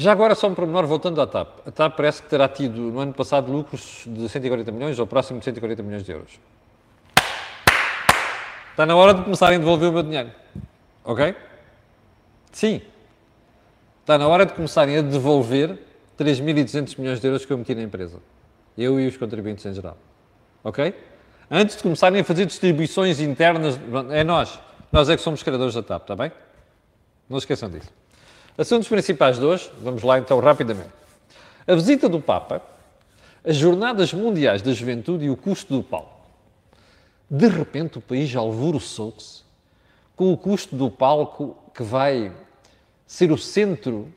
já 0.00 0.12
agora, 0.12 0.34
só 0.34 0.48
um 0.48 0.54
pormenor, 0.54 0.86
voltando 0.86 1.20
à 1.20 1.26
TAP. 1.26 1.66
A 1.66 1.70
TAP 1.70 1.96
parece 1.96 2.22
que 2.22 2.28
terá 2.28 2.48
tido, 2.48 2.80
no 2.80 3.00
ano 3.00 3.12
passado, 3.12 3.50
lucros 3.50 4.04
de 4.06 4.28
140 4.28 4.72
milhões, 4.72 4.98
ou 4.98 5.06
próximo 5.06 5.38
de 5.38 5.44
140 5.44 5.82
milhões 5.82 6.04
de 6.04 6.12
euros. 6.12 6.40
Está 8.70 8.86
na 8.86 8.96
hora 8.96 9.12
de 9.12 9.22
começarem 9.22 9.56
a 9.56 9.58
devolver 9.58 9.90
o 9.90 9.92
meu 9.92 10.02
dinheiro. 10.02 10.30
Ok? 11.04 11.34
Sim. 12.52 12.80
Está 14.00 14.16
na 14.16 14.26
hora 14.26 14.46
de 14.46 14.54
começarem 14.54 14.96
a 14.96 15.02
devolver 15.02 15.78
3.200 16.18 16.98
milhões 16.98 17.20
de 17.20 17.26
euros 17.26 17.44
que 17.44 17.52
eu 17.52 17.58
meti 17.58 17.74
na 17.74 17.82
empresa. 17.82 18.18
Eu 18.78 18.98
e 18.98 19.06
os 19.06 19.16
contribuintes 19.16 19.66
em 19.66 19.74
geral. 19.74 19.96
Ok? 20.64 20.94
Antes 21.50 21.76
de 21.76 21.82
começarem 21.82 22.20
a 22.20 22.24
fazer 22.24 22.46
distribuições 22.46 23.20
internas, 23.20 23.78
é 24.10 24.24
nós. 24.24 24.58
Nós 24.90 25.08
é 25.08 25.16
que 25.16 25.22
somos 25.22 25.42
criadores 25.42 25.74
da 25.74 25.82
TAP, 25.82 26.02
está 26.02 26.16
bem? 26.16 26.32
Não 27.28 27.38
esqueçam 27.38 27.68
disso. 27.68 27.99
Assuntos 28.58 28.88
principais 28.88 29.38
de 29.38 29.44
hoje, 29.44 29.70
vamos 29.80 30.02
lá 30.02 30.18
então 30.18 30.38
rapidamente. 30.40 30.90
A 31.66 31.74
visita 31.74 32.08
do 32.08 32.20
Papa, 32.20 32.62
as 33.44 33.56
Jornadas 33.56 34.12
Mundiais 34.12 34.60
da 34.60 34.72
Juventude 34.72 35.24
e 35.24 35.30
o 35.30 35.36
custo 35.36 35.76
do 35.76 35.82
palco. 35.82 36.20
De 37.30 37.46
repente 37.46 37.98
o 37.98 38.00
país 38.00 38.34
alvoroçou-se 38.34 39.42
com 40.16 40.32
o 40.32 40.36
custo 40.36 40.74
do 40.76 40.90
palco 40.90 41.56
que 41.74 41.82
vai 41.82 42.32
ser 43.06 43.32
o 43.32 43.38
centro 43.38 44.12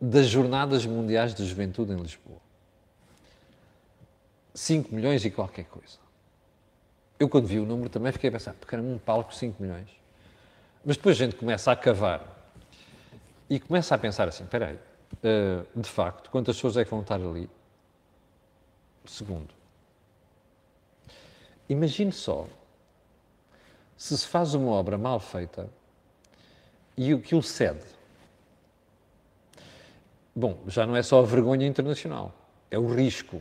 das 0.00 0.26
Jornadas 0.26 0.84
Mundiais 0.84 1.34
da 1.34 1.44
Juventude 1.44 1.92
em 1.92 1.96
Lisboa. 1.96 2.38
5 4.54 4.94
milhões 4.94 5.24
e 5.24 5.30
qualquer 5.30 5.64
coisa. 5.64 5.98
Eu, 7.18 7.28
quando 7.28 7.46
vi 7.46 7.58
o 7.58 7.66
número, 7.66 7.88
também 7.88 8.12
fiquei 8.12 8.28
a 8.28 8.32
pensar, 8.32 8.54
porque 8.54 8.74
era 8.74 8.82
um 8.82 8.98
palco 8.98 9.30
de 9.30 9.38
5 9.38 9.62
milhões. 9.62 9.88
Mas 10.84 10.96
depois 10.96 11.16
a 11.16 11.24
gente 11.24 11.36
começa 11.36 11.70
a 11.70 11.76
cavar 11.76 12.33
e 13.48 13.60
começa 13.60 13.94
a 13.94 13.98
pensar 13.98 14.28
assim: 14.28 14.44
espera 14.44 14.68
aí, 14.68 14.76
uh, 14.76 15.80
de 15.80 15.88
facto, 15.88 16.30
quantas 16.30 16.56
pessoas 16.56 16.76
é 16.76 16.84
que 16.84 16.90
vão 16.90 17.00
estar 17.00 17.16
ali? 17.16 17.48
Segundo, 19.04 19.52
imagine 21.68 22.10
só 22.10 22.46
se 23.96 24.16
se 24.16 24.26
faz 24.26 24.54
uma 24.54 24.72
obra 24.72 24.96
mal 24.96 25.20
feita 25.20 25.68
e 26.96 27.12
o 27.12 27.20
que 27.20 27.34
o 27.34 27.42
cede. 27.42 27.84
Bom, 30.34 30.58
já 30.66 30.86
não 30.86 30.96
é 30.96 31.02
só 31.02 31.20
a 31.20 31.22
vergonha 31.22 31.66
internacional, 31.66 32.34
é 32.70 32.78
o 32.78 32.92
risco. 32.92 33.40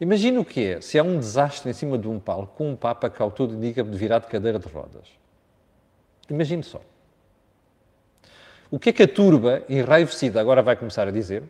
Imagina 0.00 0.40
o 0.40 0.44
que 0.44 0.64
é 0.64 0.80
se 0.80 0.98
há 0.98 1.02
um 1.02 1.18
desastre 1.18 1.70
em 1.70 1.72
cima 1.72 1.96
de 1.96 2.08
um 2.08 2.18
palco 2.18 2.56
com 2.56 2.70
um 2.70 2.76
Papa 2.76 3.08
que 3.08 3.22
ao 3.22 3.30
todo 3.30 3.54
indica 3.54 3.82
de 3.82 3.96
virar 3.96 4.18
de 4.18 4.26
cadeira 4.26 4.58
de 4.58 4.66
rodas. 4.68 5.08
Imagine 6.28 6.62
só. 6.62 6.80
O 8.74 8.78
que 8.80 8.88
é 8.88 8.92
que 8.92 9.04
a 9.04 9.06
turba 9.06 9.62
enraivecida 9.68 10.40
agora 10.40 10.60
vai 10.60 10.74
começar 10.74 11.06
a 11.06 11.12
dizer? 11.12 11.44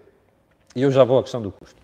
E 0.77 0.83
eu 0.83 0.91
já 0.91 1.05
vou 1.05 1.19
à 1.19 1.23
questão 1.23 1.41
do 1.41 1.51
custo. 1.51 1.81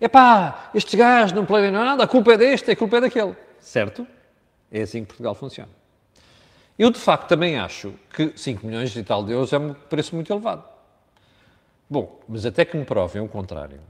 Epá, 0.00 0.70
estes 0.72 0.94
gajos 0.94 1.32
não 1.32 1.44
planeiam 1.44 1.72
nada, 1.72 2.04
a 2.04 2.06
culpa 2.06 2.34
é 2.34 2.36
deste, 2.36 2.70
a 2.70 2.76
culpa 2.76 2.98
é 2.98 3.00
daquele. 3.00 3.34
Certo? 3.58 4.06
É 4.70 4.82
assim 4.82 5.00
que 5.00 5.08
Portugal 5.08 5.34
funciona. 5.34 5.70
Eu, 6.78 6.92
de 6.92 6.98
facto, 7.00 7.26
também 7.26 7.58
acho 7.58 7.92
que 8.14 8.32
5 8.36 8.64
milhões 8.64 8.94
e 8.94 9.02
tal 9.02 9.24
de 9.24 9.32
euros 9.32 9.52
é 9.52 9.58
um 9.58 9.74
preço 9.74 10.14
muito 10.14 10.32
elevado. 10.32 10.62
Bom, 11.90 12.20
mas 12.28 12.46
até 12.46 12.64
que 12.64 12.76
me 12.76 12.84
provem 12.84 13.20
o 13.20 13.26
contrário, 13.26 13.80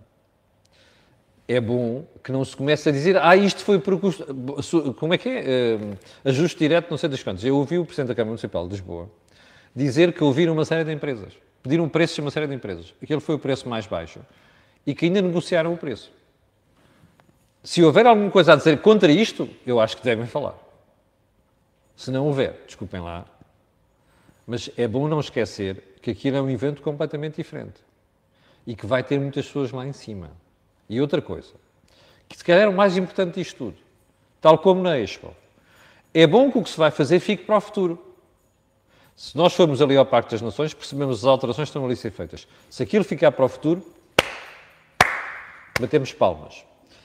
é 1.46 1.60
bom 1.60 2.06
que 2.24 2.32
não 2.32 2.42
se 2.46 2.56
comece 2.56 2.88
a 2.88 2.92
dizer 2.92 3.18
ah, 3.18 3.36
isto 3.36 3.62
foi 3.62 3.78
por 3.78 4.00
custo... 4.00 4.24
Como 4.94 5.12
é 5.12 5.18
que 5.18 5.28
é? 5.28 5.76
Uh, 5.76 5.98
ajuste 6.24 6.58
direto, 6.58 6.90
não 6.90 6.96
sei 6.96 7.10
das 7.10 7.22
quantas. 7.22 7.44
Eu 7.44 7.58
ouvi 7.58 7.76
o 7.78 7.84
Presidente 7.84 8.08
da 8.08 8.14
Câmara 8.14 8.30
Municipal 8.30 8.64
de 8.66 8.70
Lisboa 8.70 9.10
dizer 9.78 10.12
que 10.12 10.24
ouviram 10.24 10.52
uma 10.52 10.64
série 10.64 10.84
de 10.84 10.92
empresas, 10.92 11.32
pediram 11.62 11.88
preços 11.88 12.18
a 12.18 12.22
uma 12.22 12.30
série 12.30 12.48
de 12.48 12.54
empresas. 12.54 12.92
Aquele 13.00 13.20
foi 13.20 13.36
o 13.36 13.38
preço 13.38 13.68
mais 13.68 13.86
baixo 13.86 14.20
e 14.84 14.94
que 14.94 15.06
ainda 15.06 15.22
negociaram 15.22 15.72
o 15.72 15.76
preço. 15.76 16.10
Se 17.62 17.82
houver 17.82 18.06
alguma 18.06 18.30
coisa 18.30 18.52
a 18.54 18.56
dizer 18.56 18.80
contra 18.80 19.10
isto, 19.10 19.48
eu 19.64 19.78
acho 19.78 19.96
que 19.96 20.02
devem 20.02 20.26
falar. 20.26 20.56
Se 21.96 22.10
não 22.10 22.26
houver, 22.26 22.60
desculpem 22.66 23.00
lá, 23.00 23.24
mas 24.46 24.68
é 24.76 24.88
bom 24.88 25.06
não 25.06 25.20
esquecer 25.20 25.98
que 26.02 26.10
aquilo 26.10 26.36
é 26.36 26.42
um 26.42 26.50
evento 26.50 26.82
completamente 26.82 27.36
diferente 27.36 27.80
e 28.66 28.74
que 28.74 28.86
vai 28.86 29.02
ter 29.02 29.20
muitas 29.20 29.46
pessoas 29.46 29.70
lá 29.70 29.86
em 29.86 29.92
cima. 29.92 30.30
E 30.88 31.00
outra 31.00 31.22
coisa, 31.22 31.52
que 32.28 32.36
se 32.36 32.44
calhar 32.44 32.64
é 32.64 32.68
o 32.68 32.72
mais 32.72 32.96
importante 32.96 33.34
disto 33.34 33.56
tudo, 33.56 33.76
tal 34.40 34.58
como 34.58 34.82
na 34.82 34.98
Expo, 34.98 35.34
é 36.12 36.26
bom 36.26 36.50
que 36.50 36.58
o 36.58 36.62
que 36.62 36.70
se 36.70 36.78
vai 36.78 36.90
fazer 36.90 37.20
fique 37.20 37.44
para 37.44 37.58
o 37.58 37.60
futuro. 37.60 38.07
Se 39.18 39.36
nós 39.36 39.52
formos 39.52 39.82
ali 39.82 39.96
ao 39.96 40.06
Parque 40.06 40.30
das 40.30 40.40
Nações, 40.40 40.72
percebemos 40.72 41.18
as 41.18 41.24
alterações 41.24 41.66
que 41.66 41.70
estão 41.70 41.84
ali 41.84 41.94
a 41.94 41.96
ser 41.96 42.12
feitas. 42.12 42.46
Se 42.70 42.84
aquilo 42.84 43.02
ficar 43.02 43.32
para 43.32 43.44
o 43.44 43.48
futuro, 43.48 43.84
batemos 45.80 46.12
palmas. 46.12 46.62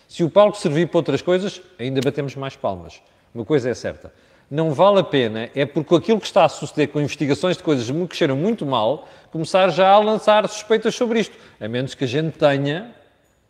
Se 0.08 0.24
o 0.24 0.29
palco 0.29 0.55
servir 0.55 0.88
para 0.89 1.00
outras 1.00 1.24
coisas, 1.24 1.60
ainda 1.79 2.01
batemos 2.01 2.36
mais 2.36 2.55
palmas. 2.55 3.01
Uma 3.34 3.43
coisa 3.43 3.67
é 3.67 3.74
certa. 3.74 4.13
Não 4.50 4.75
vale 4.75 5.00
a 5.00 5.03
pena, 5.03 5.50
é 5.55 5.65
porque 5.65 5.96
aquilo 5.96 6.20
que 6.20 6.27
está 6.27 6.46
a 6.46 6.50
suceder 6.50 6.89
com 6.89 7.01
investigações 7.01 7.58
de 7.58 7.63
coisas 7.63 7.89
que 8.08 8.15
cheiram 8.15 8.38
muito 8.38 8.63
mal, 8.63 9.10
começar 9.32 9.70
já 9.70 9.89
a 9.89 9.98
lançar 9.98 10.48
suspeitas 10.48 10.93
sobre 10.93 11.20
isto. 11.20 11.36
A 11.60 11.67
menos 11.67 11.96
que 11.96 12.03
a 12.03 12.08
gente 12.08 12.38
tenha 12.38 12.93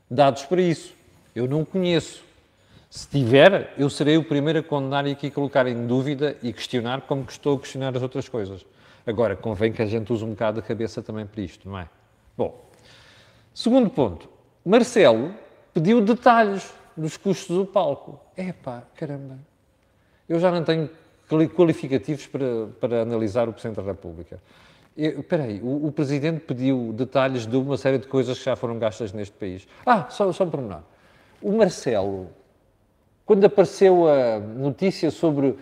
dados 0.10 0.44
para 0.44 0.62
isso. 0.62 0.94
Eu 1.36 1.50
não 1.50 1.66
conheço. 1.66 2.23
Se 2.94 3.08
tiver, 3.08 3.74
eu 3.76 3.90
serei 3.90 4.18
o 4.18 4.24
primeiro 4.24 4.60
a 4.60 4.62
condenar 4.62 5.08
e 5.08 5.14
aqui 5.14 5.32
colocar 5.32 5.66
em 5.66 5.88
dúvida 5.88 6.38
e 6.44 6.54
questionar 6.54 7.02
como 7.02 7.26
que 7.26 7.32
estou 7.32 7.58
a 7.58 7.60
questionar 7.60 7.96
as 7.98 8.04
outras 8.04 8.30
coisas. 8.30 8.64
Agora, 9.04 9.36
convém 9.36 9.74
que 9.74 9.82
a 9.82 9.86
gente 9.88 10.14
use 10.14 10.24
um 10.24 10.30
bocado 10.30 10.60
a 10.60 10.62
cabeça 10.62 11.02
também 11.02 11.26
para 11.26 11.42
isto, 11.42 11.68
não 11.68 11.80
é? 11.80 11.90
Bom, 12.38 12.70
segundo 13.52 13.90
ponto. 13.90 14.30
Marcelo 14.64 15.34
pediu 15.74 16.02
detalhes 16.02 16.72
dos 16.96 17.18
custos 17.18 17.58
do 17.58 17.66
palco. 17.66 18.20
Epá, 18.38 18.84
caramba. 18.96 19.40
Eu 20.30 20.40
já 20.40 20.52
não 20.52 20.64
tenho 20.64 20.88
qualificativos 21.56 22.28
para, 22.28 22.68
para 22.80 23.02
analisar 23.02 23.50
o 23.50 23.54
Presidente 23.54 23.78
da 23.78 23.92
República. 23.92 24.40
Espera 24.96 25.46
aí, 25.46 25.60
o, 25.64 25.88
o, 25.88 25.92
Presidente 25.92 26.42
pediu 26.42 26.94
detalhes 26.94 27.48
de 27.48 27.58
uma 27.58 27.76
série 27.76 27.98
de 27.98 28.06
coisas 28.06 28.38
que 28.38 28.46
já 28.46 28.56
foram 28.56 28.78
gastas 28.78 29.12
neste 29.12 29.34
país. 29.36 29.68
Ah, 29.84 30.06
só, 30.12 30.32
só 30.32 30.44
um 30.44 30.50
pormenor. 30.52 30.84
O 31.42 31.54
Marcelo 31.54 32.30
quando 33.26 33.46
apareceu 33.46 34.08
a 34.08 34.40
notícia 34.40 35.10
sobre 35.10 35.58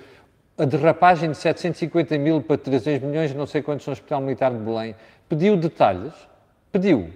a 0.58 0.66
derrapagem 0.66 1.32
de 1.32 1.38
750 1.38 2.18
mil 2.18 2.42
para 2.42 2.58
300 2.58 3.08
milhões, 3.08 3.34
não 3.34 3.46
sei 3.46 3.62
quantos 3.62 3.86
no 3.86 3.94
Hospital 3.94 4.22
Militar 4.22 4.52
de 4.52 4.58
Belém, 4.58 4.96
pediu 5.30 5.56
detalhes? 5.56 6.14
Pediu. 6.72 7.14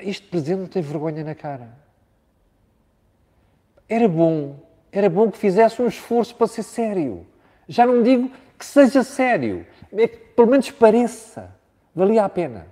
Este 0.00 0.26
presidente 0.26 0.60
não 0.60 0.66
tem 0.66 0.82
vergonha 0.82 1.24
na 1.24 1.34
cara. 1.34 1.70
Era 3.88 4.06
bom, 4.06 4.56
era 4.92 5.08
bom 5.08 5.30
que 5.30 5.38
fizesse 5.38 5.80
um 5.80 5.86
esforço 5.86 6.34
para 6.34 6.46
ser 6.46 6.62
sério. 6.62 7.26
Já 7.66 7.86
não 7.86 8.02
digo 8.02 8.30
que 8.58 8.64
seja 8.64 9.02
sério, 9.02 9.66
é 9.92 10.08
que 10.08 10.16
pelo 10.16 10.48
menos 10.48 10.70
pareça. 10.70 11.50
Valia 11.94 12.24
a 12.24 12.28
pena. 12.28 12.66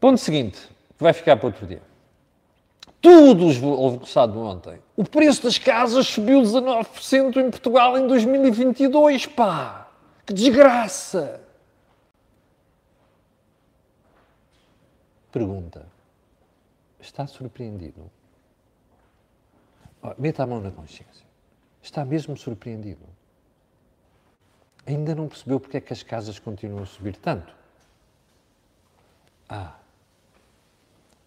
Ponto 0.00 0.18
seguinte, 0.18 0.58
que 0.96 1.02
vai 1.02 1.12
ficar 1.12 1.36
para 1.36 1.46
outro 1.46 1.64
dia 1.64 1.91
tudo 3.02 3.46
alvoroçado 3.66 4.38
ontem. 4.38 4.80
O 4.96 5.04
preço 5.04 5.42
das 5.42 5.58
casas 5.58 6.06
subiu 6.06 6.40
19% 6.40 7.36
em 7.36 7.50
Portugal 7.50 7.98
em 7.98 8.06
2022, 8.06 9.26
pá! 9.26 9.90
Que 10.24 10.32
desgraça! 10.32 11.42
Pergunta. 15.32 15.84
Está 17.00 17.26
surpreendido? 17.26 18.08
Meta 20.16 20.44
a 20.44 20.46
mão 20.46 20.60
na 20.60 20.70
consciência. 20.70 21.26
Está 21.82 22.04
mesmo 22.04 22.36
surpreendido? 22.36 23.04
Ainda 24.86 25.14
não 25.14 25.26
percebeu 25.26 25.58
porque 25.58 25.78
é 25.78 25.80
que 25.80 25.92
as 25.92 26.04
casas 26.04 26.38
continuam 26.38 26.84
a 26.84 26.86
subir 26.86 27.16
tanto? 27.16 27.52
Ah, 29.48 29.76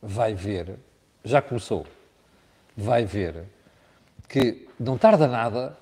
vai 0.01 0.33
ver 0.33 0.79
já 1.25 1.41
começou, 1.41 1.85
vai 2.77 3.03
ver 3.03 3.43
que 4.29 4.67
não 4.79 4.97
tarda 4.97 5.27
nada, 5.27 5.77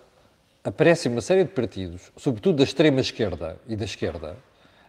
aparece 0.64 1.10
uma 1.10 1.22
série 1.22 1.44
de 1.44 1.52
partidos, 1.52 2.12
sobretudo 2.16 2.58
da 2.58 2.64
extrema 2.64 3.02
esquerda 3.02 3.60
e 3.68 3.76
da 3.76 3.86
esquerda, 3.86 4.38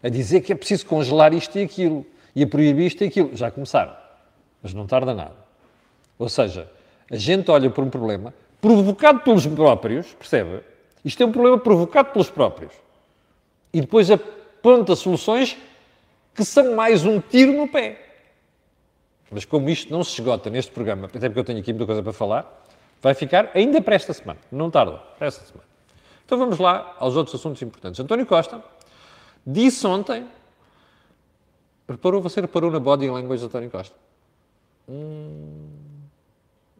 a 0.02 0.08
dizer 0.08 0.40
que 0.42 0.52
é 0.52 0.56
preciso 0.56 0.86
congelar 0.86 1.34
isto 1.34 1.58
e 1.58 1.62
aquilo, 1.62 2.06
e 2.34 2.42
a 2.42 2.46
proibir 2.46 2.86
isto 2.86 3.02
e 3.02 3.08
aquilo. 3.08 3.36
Já 3.36 3.50
começaram, 3.50 3.94
mas 4.62 4.72
não 4.72 4.86
tarda 4.86 5.12
nada. 5.12 5.36
Ou 6.18 6.28
seja, 6.28 6.70
a 7.10 7.16
gente 7.16 7.50
olha 7.50 7.68
para 7.68 7.82
um 7.82 7.90
problema 7.90 8.32
provocado 8.60 9.20
pelos 9.20 9.46
próprios, 9.46 10.12
percebe? 10.14 10.62
Isto 11.04 11.22
é 11.22 11.26
um 11.26 11.32
problema 11.32 11.58
provocado 11.58 12.12
pelos 12.12 12.30
próprios. 12.30 12.72
E 13.72 13.80
depois 13.80 14.10
aponta 14.10 14.94
soluções 14.94 15.56
que 16.34 16.44
são 16.44 16.74
mais 16.74 17.04
um 17.04 17.20
tiro 17.20 17.52
no 17.52 17.68
pé. 17.68 18.13
Mas 19.30 19.44
como 19.44 19.68
isto 19.68 19.92
não 19.92 20.04
se 20.04 20.12
esgota 20.12 20.50
neste 20.50 20.72
programa, 20.72 21.06
até 21.06 21.28
porque 21.28 21.40
eu 21.40 21.44
tenho 21.44 21.58
aqui 21.58 21.72
muita 21.72 21.86
coisa 21.86 22.02
para 22.02 22.12
falar, 22.12 22.64
vai 23.02 23.14
ficar 23.14 23.50
ainda 23.54 23.80
para 23.80 23.94
esta 23.94 24.12
semana. 24.12 24.38
Não 24.50 24.70
tarda, 24.70 24.98
para 25.18 25.26
esta 25.26 25.44
semana. 25.44 25.64
Então 26.24 26.38
vamos 26.38 26.58
lá 26.58 26.94
aos 26.98 27.16
outros 27.16 27.34
assuntos 27.34 27.60
importantes. 27.62 28.00
António 28.00 28.26
Costa 28.26 28.62
disse 29.46 29.86
ontem. 29.86 30.26
Reparou, 31.86 32.22
você 32.22 32.40
reparou 32.40 32.70
na 32.70 32.80
body 32.80 33.10
language 33.10 33.40
de 33.40 33.46
António 33.46 33.70
Costa? 33.70 33.94
Hum, 34.88 35.68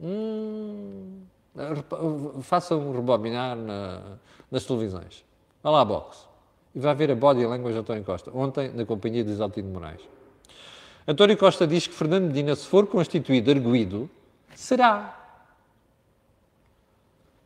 hum, 0.01 1.23
façam 2.41 2.91
rebobinar 2.93 3.55
na, 3.55 4.01
nas 4.51 4.65
televisões. 4.65 5.25
Vá 5.63 5.71
lá 5.71 5.83
à 5.83 5.85
box. 5.85 6.27
E 6.75 6.79
vai 6.79 6.95
ver 6.95 7.11
a 7.11 7.15
body 7.15 7.45
language 7.45 7.75
de 7.75 7.81
António 7.81 8.03
Costa. 8.03 8.31
Ontem, 8.35 8.71
na 8.71 8.87
companhia 8.87 9.23
de 9.23 9.31
Isaltino 9.31 9.69
Moraes. 9.69 10.01
António 11.07 11.37
Costa 11.37 11.67
diz 11.67 11.87
que 11.87 11.95
Fernando 11.95 12.29
Medina, 12.29 12.57
se 12.57 12.67
for 12.67 12.87
constituído 12.87 13.51
arguído, 13.51 14.09
será. 14.55 15.21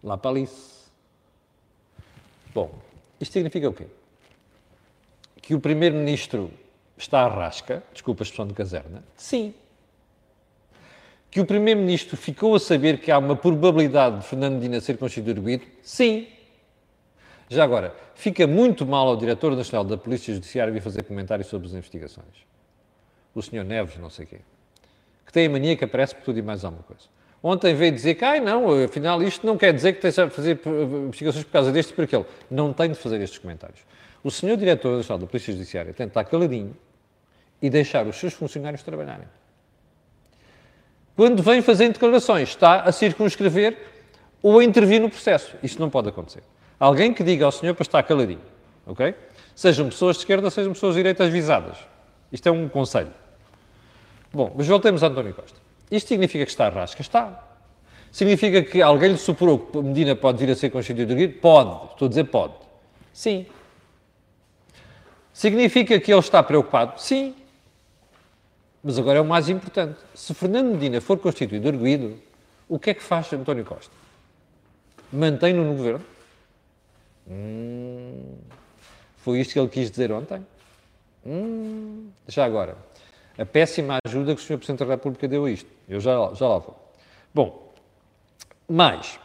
Lá 0.03 0.17
para 0.17 0.31
Alice. 0.31 0.79
Bom, 2.55 2.73
Isto 3.21 3.33
significa 3.33 3.69
o 3.69 3.73
quê? 3.73 3.87
Que 5.43 5.55
o 5.55 5.61
Primeiro-Ministro 5.61 6.51
está 6.97 7.23
à 7.23 7.29
rasca, 7.29 7.83
desculpa 7.93 8.23
a 8.23 8.25
expressão 8.25 8.47
de 8.47 8.55
caserna? 8.55 9.03
Sim. 9.17 9.55
Que 11.31 11.41
o 11.41 11.47
Primeiro-Ministro 11.47 12.17
ficou 12.17 12.55
a 12.55 12.61
saber 12.61 13.01
que 13.01 13.11
há 13.11 13.19
uma 13.19 13.37
probabilidade 13.37 14.21
de 14.21 14.27
Fernando 14.27 14.55
Medina 14.55 14.81
ser 14.81 14.99
constituído? 14.99 15.67
Sim. 15.83 16.29
Já 17.49 17.65
agora, 17.65 17.95
fica 18.15 18.47
muito 18.47 18.87
mal 18.87 19.09
ao 19.09 19.17
Diretor 19.17 19.57
Nacional 19.57 19.85
da 19.85 19.97
Polícia 19.97 20.33
Judiciária 20.33 20.73
vir 20.73 20.83
fazer 20.83 21.03
comentários 21.03 21.49
sobre 21.49 21.67
as 21.67 21.75
investigações. 21.75 22.47
O 23.35 23.43
Sr. 23.43 23.65
Neves, 23.65 23.97
não 23.99 24.11
sei 24.11 24.27
quê. 24.27 24.39
Que 25.25 25.33
tem 25.33 25.47
a 25.47 25.51
mania 25.51 25.77
que 25.77 25.85
aparece 25.85 26.15
por 26.15 26.25
tudo 26.25 26.39
e 26.39 26.43
mais 26.43 26.65
alguma 26.65 26.83
coisa. 26.83 27.03
Ontem 27.43 27.75
veio 27.75 27.93
dizer 27.93 28.15
que, 28.15 28.25
ai 28.25 28.41
não, 28.41 28.85
afinal 28.85 29.23
isto 29.23 29.47
não 29.47 29.57
quer 29.57 29.73
dizer 29.73 29.93
que 29.93 29.99
esteja 29.99 30.27
a 30.27 30.31
fazer 30.31 30.61
investigações 31.07 31.45
por 31.45 31.53
causa 31.53 31.71
deste 31.71 31.91
e 31.91 31.95
por 31.95 32.05
aquele. 32.05 32.25
Não 32.51 32.73
tem 32.73 32.91
de 32.91 32.97
fazer 32.97 33.21
estes 33.21 33.39
comentários. 33.39 33.81
O 34.25 34.31
Sr. 34.31 34.57
Diretor 34.57 35.03
da 35.03 35.27
Polícia 35.27 35.53
Judiciária 35.53 35.93
tem 35.93 36.07
de 36.07 36.11
estar 36.11 36.25
caladinho 36.25 36.77
e 37.63 37.71
deixar 37.71 38.07
os 38.07 38.17
seus 38.17 38.33
funcionários 38.33 38.83
trabalharem. 38.83 39.27
Quando 41.15 41.43
vem 41.43 41.63
fazer 41.63 41.89
declarações, 41.89 42.49
está 42.49 42.83
a 42.83 42.93
circunscrever 42.93 43.77
ou 44.43 44.59
a 44.59 44.65
intervir 44.65 45.01
no 45.01 45.11
processo. 45.11 45.57
Isto 45.63 45.81
não 45.81 45.91
pode 45.91 46.09
acontecer. 46.09 46.43
Alguém 46.79 47.13
que 47.13 47.25
diga 47.25 47.45
ao 47.45 47.53
senhor 47.53 47.75
para 47.75 47.83
estar 47.83 48.03
caladinho, 48.05 48.41
ok? 48.87 49.15
Sejam 49.55 49.89
pessoas 49.89 50.17
de 50.17 50.23
esquerda, 50.23 50.49
sejam 50.51 50.73
pessoas 50.73 50.95
de 50.95 51.01
direita 51.01 51.29
visadas. 51.29 51.77
Isto 52.33 52.49
é 52.49 52.53
um 52.53 52.69
conselho. 52.69 53.13
Bom, 54.33 54.53
mas 54.57 54.67
voltemos 54.67 55.03
a 55.03 55.07
António 55.07 55.35
Costa. 55.35 55.59
Isto 55.91 56.09
significa 56.09 56.45
que 56.45 56.51
está 56.51 56.67
a 56.67 56.71
rasca? 56.71 57.01
Está. 57.01 57.45
Significa 58.13 58.63
que 58.63 58.83
alguém 58.83 59.13
lhe 59.13 59.19
superou 59.19 59.59
que 59.59 59.79
Medina 59.79 60.15
pode 60.17 60.39
vir 60.39 60.53
a 60.53 60.57
ser 60.57 60.71
constituído 60.71 61.15
Pode. 61.41 61.93
Estou 61.93 62.07
a 62.07 62.09
dizer 62.09 62.25
pode. 62.25 62.55
Sim. 63.13 63.47
Significa 65.33 65.99
que 66.01 66.13
ele 66.13 66.21
está 66.21 66.43
preocupado? 66.43 67.01
Sim. 67.01 67.35
Mas 68.83 68.99
agora 68.99 69.19
é 69.19 69.21
o 69.21 69.25
mais 69.25 69.49
importante. 69.49 69.99
Se 70.15 70.35
Fernando 70.35 70.73
Medina 70.73 71.01
for 71.01 71.19
constituído 71.19 71.69
arguído, 71.69 72.19
o 72.69 72.79
que 72.79 72.91
é 72.91 72.95
que 72.95 73.03
faz 73.03 73.33
António 73.33 73.65
Costa? 73.65 73.93
Mantém-no 75.13 75.65
no 75.65 75.75
governo? 75.75 76.05
Hum, 77.31 78.37
foi 79.19 79.41
isto 79.41 79.53
que 79.53 79.59
ele 79.59 79.69
quis 79.69 79.91
dizer 79.91 80.13
ontem? 80.13 80.45
Hum, 81.29 82.09
já 82.27 82.47
agora, 82.47 82.75
a 83.37 83.45
péssima 83.45 83.99
ajuda 84.03 84.35
que 84.35 84.41
o 84.41 84.45
Sr. 84.45 84.57
Presidente 84.57 84.79
da 84.79 84.87
República 84.87 85.29
deu 85.29 85.45
a 85.45 85.51
isto. 85.51 85.71
Eu 85.87 86.01
já, 86.01 86.13
já 86.33 86.49
lá 86.49 86.59
vou. 86.59 86.75
Bom, 87.35 87.73
mais. 88.67 89.17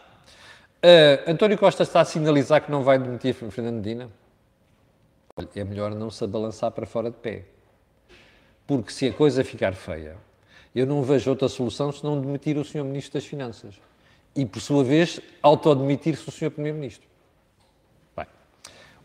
Uh, 0.83 1.31
António 1.31 1.57
Costa 1.57 1.83
está 1.83 2.01
a 2.01 2.05
sinalizar 2.05 2.61
que 2.61 2.69
não 2.69 2.83
vai 2.83 2.99
demitir 2.99 3.33
Fernando 3.33 3.75
Medina? 3.75 4.09
é 5.55 5.63
melhor 5.63 5.95
não 5.95 6.11
se 6.11 6.23
abalançar 6.23 6.71
para 6.71 6.85
fora 6.85 7.09
de 7.09 7.15
pé. 7.15 7.45
Porque 8.67 8.91
se 8.91 9.07
a 9.07 9.13
coisa 9.13 9.43
ficar 9.43 9.73
feia, 9.73 10.17
eu 10.75 10.85
não 10.85 11.01
vejo 11.01 11.29
outra 11.29 11.47
solução 11.47 11.91
senão 11.91 12.19
demitir 12.19 12.57
o 12.57 12.65
Sr. 12.65 12.83
Ministro 12.83 13.13
das 13.13 13.25
Finanças. 13.25 13.75
E, 14.35 14.45
por 14.45 14.59
sua 14.59 14.83
vez, 14.83 15.21
autodemitir-se 15.41 16.27
o 16.27 16.31
Sr. 16.31 16.51
Primeiro-Ministro. 16.51 17.07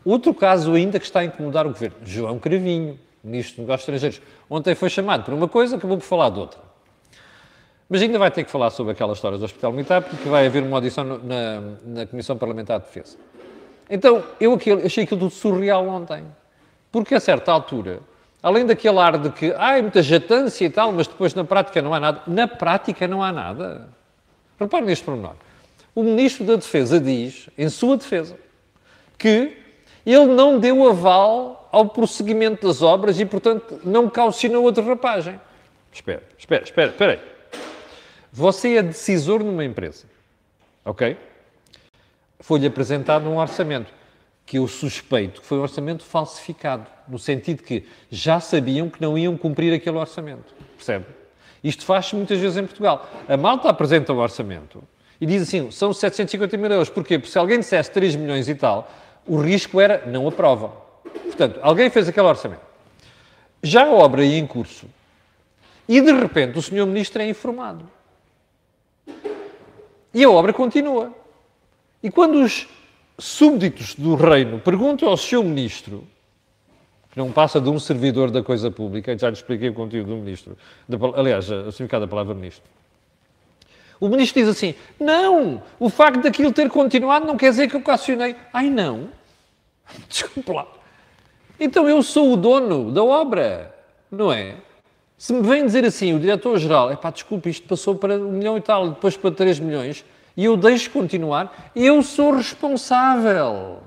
Outro 0.03 0.33
caso 0.33 0.73
ainda 0.73 0.99
que 0.99 1.05
está 1.05 1.19
a 1.19 1.25
incomodar 1.25 1.65
o 1.67 1.69
Governo, 1.69 1.97
João 2.03 2.39
Cravinho, 2.39 2.99
Ministro 3.23 3.57
dos 3.57 3.59
Negócios 3.59 3.81
Estrangeiros. 3.81 4.21
Ontem 4.49 4.75
foi 4.75 4.89
chamado 4.89 5.23
por 5.23 5.33
uma 5.33 5.47
coisa, 5.47 5.75
acabou 5.75 5.97
por 5.97 6.03
falar 6.03 6.29
de 6.29 6.39
outra. 6.39 6.59
Mas 7.89 8.01
ainda 8.01 8.19
vai 8.19 8.31
ter 8.31 8.43
que 8.43 8.51
falar 8.51 8.69
sobre 8.69 8.91
aquela 8.91 9.13
história 9.13 9.37
do 9.37 9.43
Hospital 9.43 9.71
Militar, 9.71 10.01
porque 10.03 10.29
vai 10.29 10.45
haver 10.45 10.63
uma 10.63 10.77
audição 10.77 11.03
na, 11.03 11.61
na 11.83 12.05
Comissão 12.05 12.37
Parlamentar 12.37 12.79
de 12.79 12.85
Defesa. 12.85 13.17
Então, 13.89 14.23
eu 14.39 14.53
aquilo, 14.53 14.85
achei 14.85 15.03
aquilo 15.03 15.21
tudo 15.21 15.31
surreal 15.31 15.87
ontem. 15.87 16.23
Porque 16.91 17.15
a 17.15 17.19
certa 17.19 17.51
altura, 17.51 17.99
além 18.41 18.65
daquele 18.65 18.99
ar 18.99 19.17
de 19.17 19.31
que 19.31 19.51
há 19.53 19.81
muita 19.81 20.03
jatância 20.03 20.65
e 20.65 20.69
tal, 20.69 20.91
mas 20.91 21.07
depois 21.07 21.33
na 21.33 21.43
prática 21.43 21.81
não 21.81 21.93
há 21.93 21.99
nada, 21.99 22.21
na 22.27 22.47
prática 22.47 23.07
não 23.07 23.23
há 23.23 23.31
nada. 23.31 23.89
Repare 24.59 24.85
neste 24.85 25.03
pormenor. 25.03 25.33
O 25.95 26.03
Ministro 26.03 26.45
da 26.45 26.55
Defesa 26.55 26.99
diz, 26.99 27.49
em 27.57 27.69
sua 27.69 27.97
defesa, 27.97 28.37
que 29.17 29.57
ele 30.13 30.27
não 30.27 30.59
deu 30.59 30.87
aval 30.87 31.69
ao 31.71 31.87
prosseguimento 31.89 32.67
das 32.67 32.81
obras 32.81 33.19
e, 33.19 33.25
portanto, 33.25 33.79
não 33.83 34.09
calcinou 34.09 34.67
a 34.67 34.71
derrapagem. 34.71 35.39
Espera, 35.91 36.23
espera, 36.37 36.63
espera, 36.63 36.91
espera 36.91 37.11
aí. 37.13 37.19
Você 38.31 38.77
é 38.77 38.83
decisor 38.83 39.43
numa 39.43 39.65
empresa, 39.65 40.05
ok? 40.85 41.17
foi-lhe 42.39 42.65
apresentado 42.65 43.29
um 43.29 43.37
orçamento 43.37 43.91
que 44.45 44.57
eu 44.57 44.67
suspeito 44.67 45.41
que 45.41 45.47
foi 45.47 45.59
um 45.59 45.61
orçamento 45.61 46.03
falsificado, 46.03 46.87
no 47.07 47.19
sentido 47.19 47.61
que 47.61 47.85
já 48.09 48.39
sabiam 48.39 48.89
que 48.89 49.01
não 49.01 49.17
iam 49.17 49.37
cumprir 49.37 49.73
aquele 49.73 49.97
orçamento. 49.97 50.53
Percebe? 50.75 51.05
Isto 51.63 51.85
faz-se 51.85 52.15
muitas 52.15 52.39
vezes 52.39 52.57
em 52.57 52.65
Portugal. 52.65 53.07
A 53.27 53.37
malta 53.37 53.69
apresenta 53.69 54.13
um 54.13 54.17
orçamento 54.17 54.81
e 55.21 55.25
diz 55.25 55.43
assim, 55.43 55.69
são 55.69 55.93
750 55.93 56.57
mil 56.57 56.71
euros. 56.71 56.89
Porquê? 56.89 57.19
Porque 57.19 57.31
se 57.31 57.37
alguém 57.37 57.59
dissesse 57.59 57.91
3 57.91 58.15
milhões 58.15 58.47
e 58.47 58.55
tal, 58.55 58.89
o 59.29 59.39
risco 59.39 59.79
era 59.79 60.03
não 60.07 60.27
aprovam. 60.27 60.73
Portanto, 61.03 61.59
alguém 61.61 61.89
fez 61.89 62.09
aquele 62.09 62.25
orçamento. 62.25 62.61
Já 63.61 63.85
a 63.85 63.91
obra 63.91 64.25
ia 64.25 64.39
em 64.39 64.47
curso 64.47 64.87
e, 65.87 66.01
de 66.01 66.11
repente, 66.11 66.57
o 66.57 66.61
senhor 66.61 66.87
ministro 66.87 67.21
é 67.21 67.29
informado. 67.29 67.87
E 70.13 70.23
a 70.23 70.29
obra 70.29 70.51
continua. 70.51 71.13
E 72.01 72.09
quando 72.09 72.41
os 72.41 72.67
súbditos 73.19 73.93
do 73.93 74.15
reino 74.15 74.59
perguntam 74.59 75.07
ao 75.07 75.17
seu 75.17 75.43
ministro, 75.43 76.07
que 77.11 77.17
não 77.17 77.31
passa 77.31 77.61
de 77.61 77.69
um 77.69 77.79
servidor 77.79 78.31
da 78.31 78.41
coisa 78.41 78.71
pública, 78.71 79.15
já 79.15 79.27
lhe 79.27 79.33
expliquei 79.33 79.69
o 79.69 79.73
conteúdo 79.73 80.07
do 80.07 80.15
ministro, 80.15 80.57
de, 80.87 80.97
aliás, 81.15 81.49
o 81.49 81.71
significado 81.71 82.05
da 82.05 82.09
palavra 82.09 82.33
ministro. 82.33 82.63
O 83.99 84.07
ministro 84.07 84.41
diz 84.41 84.49
assim: 84.49 84.73
Não, 84.99 85.61
o 85.79 85.89
facto 85.89 86.21
daquilo 86.21 86.51
ter 86.53 86.69
continuado 86.69 87.27
não 87.27 87.35
quer 87.35 87.49
dizer 87.49 87.67
que 87.67 87.75
eu 87.75 87.81
ocasionei. 87.81 88.35
Ai, 88.53 88.69
não. 88.69 89.18
Desculpe 90.07 90.51
lá. 90.51 90.67
Então 91.59 91.89
eu 91.89 92.01
sou 92.01 92.33
o 92.33 92.37
dono 92.37 92.91
da 92.91 93.03
obra, 93.03 93.75
não 94.09 94.31
é? 94.31 94.55
Se 95.17 95.33
me 95.33 95.41
vem 95.41 95.65
dizer 95.65 95.83
assim, 95.83 96.13
o 96.13 96.19
diretor-geral, 96.19 96.89
é 96.89 96.95
pá, 96.95 97.11
desculpe, 97.11 97.49
isto 97.49 97.67
passou 97.67 97.95
para 97.95 98.15
um 98.15 98.31
milhão 98.31 98.57
e 98.57 98.61
tal, 98.61 98.91
depois 98.91 99.17
para 99.17 99.31
três 99.31 99.59
milhões, 99.59 100.05
e 100.37 100.45
eu 100.45 100.55
deixo 100.55 100.89
continuar, 100.91 101.71
eu 101.75 102.01
sou 102.01 102.31
responsável. 102.31 103.83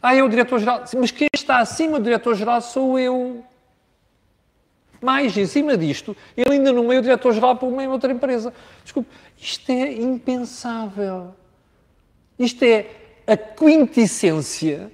Ah, 0.00 0.14
é 0.14 0.22
o 0.22 0.28
diretor-geral. 0.28 0.84
Mas 0.96 1.10
quem 1.10 1.28
está 1.34 1.58
acima 1.58 1.98
do 1.98 2.04
diretor-geral 2.04 2.60
sou 2.60 2.98
eu. 2.98 3.42
Mais, 5.00 5.36
em 5.36 5.46
cima 5.46 5.76
disto, 5.76 6.16
ele 6.36 6.56
ainda 6.56 6.72
no 6.72 6.84
meio 6.84 7.02
diretor-geral 7.02 7.56
para 7.56 7.66
uma 7.66 7.82
outra 7.88 8.12
empresa. 8.12 8.52
Desculpe, 8.82 9.08
isto 9.36 9.70
é 9.72 9.92
impensável. 9.94 11.34
Isto 12.38 12.64
é 12.64 12.86
a 13.26 13.36
quintessência 13.36 14.90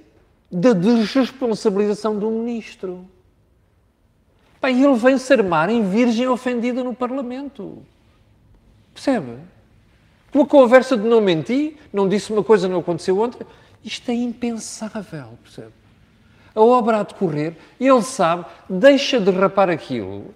da 0.51 0.73
desresponsabilização 0.73 2.17
do 2.17 2.29
ministro. 2.29 3.07
Pai, 4.59 4.73
ele 4.73 4.95
vem-se 4.95 5.31
armar 5.33 5.69
em 5.69 5.89
virgem 5.89 6.27
ofendida 6.27 6.83
no 6.83 6.93
Parlamento. 6.93 7.83
Percebe? 8.93 9.37
Uma 10.33 10.45
conversa 10.45 10.95
de 10.95 11.03
não 11.03 11.19
menti, 11.19 11.77
não 11.91 12.07
disse 12.07 12.31
uma 12.31 12.43
coisa, 12.43 12.67
não 12.67 12.79
aconteceu 12.79 13.17
outra. 13.17 13.45
Isto 13.83 14.11
é 14.11 14.13
impensável, 14.13 15.37
percebe? 15.43 15.73
A 16.53 16.61
obra 16.61 16.99
a 16.99 17.03
decorrer, 17.03 17.55
ele 17.79 18.01
sabe, 18.01 18.45
deixa 18.69 19.19
de 19.19 19.31
rapar 19.31 19.69
aquilo 19.69 20.33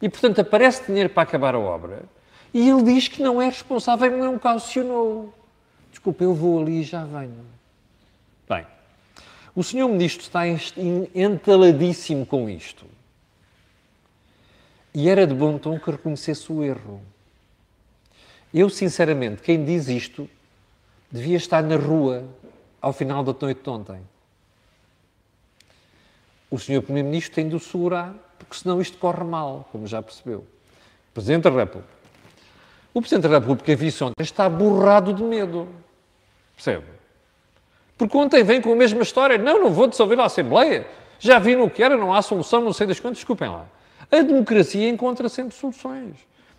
e, 0.00 0.08
portanto, 0.08 0.40
aparece 0.40 0.86
dinheiro 0.86 1.10
para 1.10 1.22
acabar 1.22 1.54
a 1.54 1.58
obra 1.58 2.02
e 2.52 2.68
ele 2.68 2.82
diz 2.82 3.08
que 3.08 3.22
não 3.22 3.40
é 3.40 3.46
responsável, 3.46 4.16
não 4.16 4.38
calcionou. 4.38 5.32
Desculpa, 5.92 6.24
eu 6.24 6.34
vou 6.34 6.60
ali 6.60 6.80
e 6.80 6.82
já 6.82 7.04
venho. 7.04 7.46
Bem, 8.48 8.66
o 9.54 9.62
senhor 9.62 9.86
ministro 9.88 10.22
está 10.22 10.42
entaladíssimo 11.14 12.26
com 12.26 12.50
isto. 12.50 12.84
E 14.94 15.08
era 15.08 15.26
de 15.26 15.34
bom 15.34 15.56
tom 15.58 15.78
que 15.78 15.90
reconhecesse 15.90 16.50
o 16.50 16.64
erro. 16.64 17.00
Eu, 18.52 18.68
sinceramente, 18.68 19.42
quem 19.42 19.64
diz 19.64 19.88
isto 19.88 20.28
devia 21.10 21.36
estar 21.36 21.62
na 21.62 21.76
rua 21.76 22.24
ao 22.80 22.92
final 22.92 23.22
da 23.22 23.34
noite 23.38 23.62
de 23.62 23.70
ontem. 23.70 24.00
O 26.50 26.58
Sr. 26.58 26.82
Primeiro-Ministro 26.82 27.34
tem 27.34 27.48
de 27.48 27.54
o 27.54 27.60
segurar, 27.60 28.14
porque 28.38 28.54
senão 28.56 28.80
isto 28.80 28.98
corre 28.98 29.24
mal, 29.24 29.68
como 29.70 29.86
já 29.86 30.02
percebeu. 30.02 30.46
Presidente 31.14 31.44
da 31.44 31.50
República. 31.50 31.88
O 32.92 33.00
Presidente 33.00 33.28
da 33.28 33.38
República, 33.38 33.74
visto 33.74 34.04
ontem, 34.04 34.22
está 34.22 34.48
borrado 34.50 35.14
de 35.14 35.22
medo. 35.22 35.66
Percebe? 36.62 36.86
Porque 37.98 38.16
ontem 38.16 38.44
vem 38.44 38.60
com 38.60 38.72
a 38.72 38.76
mesma 38.76 39.02
história. 39.02 39.36
Não, 39.36 39.60
não 39.60 39.70
vou 39.70 39.88
dissolver 39.88 40.18
a 40.20 40.26
Assembleia. 40.26 40.86
Já 41.18 41.40
viram 41.40 41.64
o 41.64 41.70
que 41.70 41.82
era, 41.82 41.96
não 41.96 42.14
há 42.14 42.22
solução, 42.22 42.60
não 42.60 42.72
sei 42.72 42.86
das 42.86 43.00
quantas. 43.00 43.18
Desculpem 43.18 43.48
lá. 43.48 43.66
A 44.10 44.22
democracia 44.22 44.88
encontra 44.88 45.28
sempre 45.28 45.54
soluções. 45.56 46.14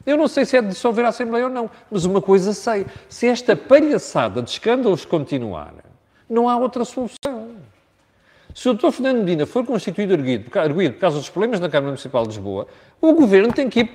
Eu 0.06 0.18
não 0.18 0.28
sei 0.28 0.44
se 0.44 0.58
é 0.58 0.62
de 0.62 0.68
dissolver 0.68 1.06
a 1.06 1.10
Assembleia 1.10 1.46
ou 1.46 1.50
não, 1.50 1.70
mas 1.90 2.04
uma 2.04 2.22
coisa 2.22 2.52
sei: 2.54 2.86
se 3.08 3.28
esta 3.28 3.56
palhaçada 3.56 4.42
de 4.42 4.50
escândalos 4.50 5.06
continuar, 5.06 5.74
Não 6.30 6.50
há 6.50 6.58
outra 6.58 6.84
solução. 6.84 7.52
Se 8.54 8.68
o 8.68 8.74
Dr. 8.74 8.92
Fernando 8.92 9.20
Medina 9.20 9.46
for 9.46 9.66
constituído 9.66 10.14
arguido, 10.14 10.60
arguido 10.60 10.96
por 10.96 11.02
causa 11.02 11.18
dos 11.18 11.30
problemas 11.30 11.60
na 11.60 11.70
Câmara 11.70 11.88
Municipal 11.88 12.24
de 12.24 12.30
Lisboa, 12.30 12.68
o 13.00 13.14
Governo 13.14 13.54
tem 13.54 13.70
que 13.70 13.80
ir 13.82 13.92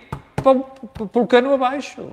pelo 1.13 1.27
cano 1.27 1.53
abaixo. 1.53 2.11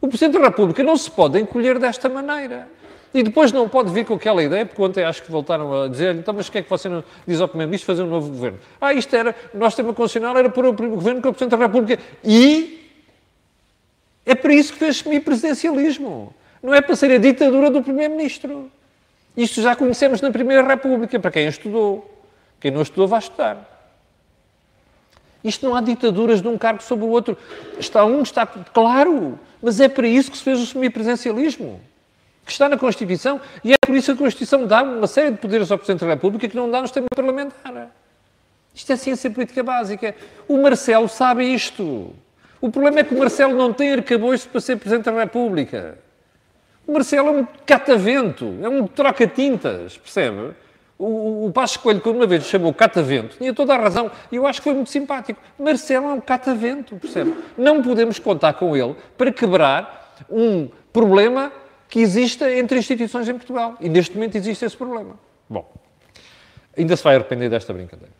O 0.00 0.08
Presidente 0.08 0.38
da 0.38 0.46
República 0.46 0.82
não 0.82 0.96
se 0.96 1.10
pode 1.10 1.38
encolher 1.40 1.78
desta 1.78 2.08
maneira. 2.08 2.68
E 3.14 3.22
depois 3.22 3.52
não 3.52 3.68
pode 3.68 3.90
vir 3.90 4.06
com 4.06 4.14
aquela 4.14 4.42
ideia, 4.42 4.64
porque 4.64 4.80
ontem 4.80 5.04
acho 5.04 5.22
que 5.22 5.30
voltaram 5.30 5.82
a 5.82 5.88
dizer 5.88 6.14
então, 6.14 6.32
mas 6.32 6.48
o 6.48 6.52
que 6.52 6.58
é 6.58 6.62
que 6.62 6.70
você 6.70 6.88
não 6.88 7.04
diz 7.26 7.40
ao 7.40 7.48
Primeiro-Ministro 7.48 7.86
fazer 7.86 8.02
um 8.02 8.10
novo 8.10 8.30
governo? 8.30 8.58
Ah, 8.80 8.94
isto 8.94 9.14
era, 9.14 9.36
o 9.52 9.58
nosso 9.58 9.76
tema 9.76 9.92
constitucional 9.92 10.36
era 10.38 10.48
pôr 10.48 10.64
o 10.64 10.72
governo 10.72 11.20
com 11.20 11.28
o 11.28 11.32
Presidente 11.32 11.58
da 11.58 11.66
República. 11.66 12.02
E 12.24 12.90
é 14.24 14.34
para 14.34 14.54
isso 14.54 14.72
que 14.72 14.78
fez 14.78 14.96
semipresidencialismo. 14.98 16.34
Não 16.62 16.72
é 16.72 16.80
para 16.80 16.96
ser 16.96 17.10
a 17.10 17.18
ditadura 17.18 17.70
do 17.70 17.82
Primeiro-Ministro. 17.82 18.70
Isto 19.36 19.60
já 19.60 19.76
conhecemos 19.76 20.22
na 20.22 20.30
Primeira 20.30 20.66
República, 20.66 21.20
para 21.20 21.30
quem 21.30 21.46
estudou. 21.48 22.08
Quem 22.60 22.70
não 22.70 22.80
estudou 22.80 23.06
vai 23.06 23.18
estudar. 23.18 23.68
Isto 25.44 25.68
não 25.68 25.74
há 25.76 25.82
ditaduras 25.82 26.40
de 26.40 26.48
um 26.48 26.56
cargo 26.56 26.82
sobre 26.82 27.04
o 27.04 27.08
outro. 27.08 27.36
Está 27.78 28.06
um, 28.06 28.22
está 28.22 28.46
claro, 28.46 29.38
mas 29.60 29.80
é 29.80 29.88
para 29.88 30.06
isso 30.06 30.30
que 30.30 30.38
se 30.38 30.44
fez 30.44 30.58
o 30.60 30.66
semipresidencialismo 30.66 31.91
que 32.44 32.52
está 32.52 32.68
na 32.68 32.76
Constituição, 32.76 33.40
e 33.64 33.72
é 33.72 33.76
por 33.84 33.94
isso 33.94 34.12
que 34.12 34.18
a 34.20 34.24
Constituição 34.24 34.66
dá 34.66 34.82
uma 34.82 35.06
série 35.06 35.30
de 35.30 35.38
poderes 35.38 35.70
ao 35.70 35.78
Presidente 35.78 36.00
da 36.00 36.08
República 36.08 36.48
que 36.48 36.56
não 36.56 36.70
dá 36.70 36.80
no 36.80 36.86
sistema 36.86 37.06
parlamentar. 37.14 37.90
Isto 38.74 38.92
é 38.92 38.96
ciência 38.96 39.30
política 39.30 39.62
básica. 39.62 40.14
O 40.48 40.60
Marcelo 40.60 41.08
sabe 41.08 41.44
isto. 41.44 42.12
O 42.60 42.70
problema 42.70 43.00
é 43.00 43.04
que 43.04 43.14
o 43.14 43.18
Marcelo 43.18 43.54
não 43.54 43.72
tem 43.72 43.92
arcabouço 43.92 44.48
para 44.48 44.60
ser 44.60 44.76
Presidente 44.76 45.04
da 45.04 45.12
República. 45.12 45.98
O 46.86 46.92
Marcelo 46.92 47.28
é 47.28 47.30
um 47.32 47.46
catavento, 47.66 48.56
é 48.62 48.68
um 48.68 48.86
troca-tintas, 48.86 49.96
percebe? 49.98 50.52
O, 50.98 51.46
o 51.46 51.52
Passo 51.52 51.80
Coelho, 51.80 52.00
quando 52.00 52.16
uma 52.16 52.26
vez 52.26 52.44
chamou 52.44 52.72
catavento, 52.72 53.36
tinha 53.36 53.52
toda 53.52 53.74
a 53.74 53.78
razão, 53.78 54.10
e 54.30 54.36
eu 54.36 54.46
acho 54.46 54.60
que 54.60 54.64
foi 54.64 54.74
muito 54.74 54.90
simpático. 54.90 55.40
Marcelo 55.58 56.06
é 56.06 56.12
um 56.12 56.20
catavento, 56.20 56.96
percebe? 56.96 57.34
Não 57.58 57.82
podemos 57.82 58.18
contar 58.18 58.54
com 58.54 58.76
ele 58.76 58.96
para 59.18 59.32
quebrar 59.32 60.14
um 60.30 60.68
problema 60.92 61.52
que 61.92 62.00
exista 62.00 62.50
entre 62.50 62.78
instituições 62.78 63.28
em 63.28 63.34
Portugal. 63.34 63.76
E 63.78 63.86
neste 63.86 64.14
momento 64.14 64.34
existe 64.34 64.64
esse 64.64 64.74
problema. 64.74 65.14
Bom, 65.46 65.70
ainda 66.74 66.96
se 66.96 67.04
vai 67.04 67.16
arrepender 67.16 67.50
desta 67.50 67.70
brincadeira. 67.70 68.14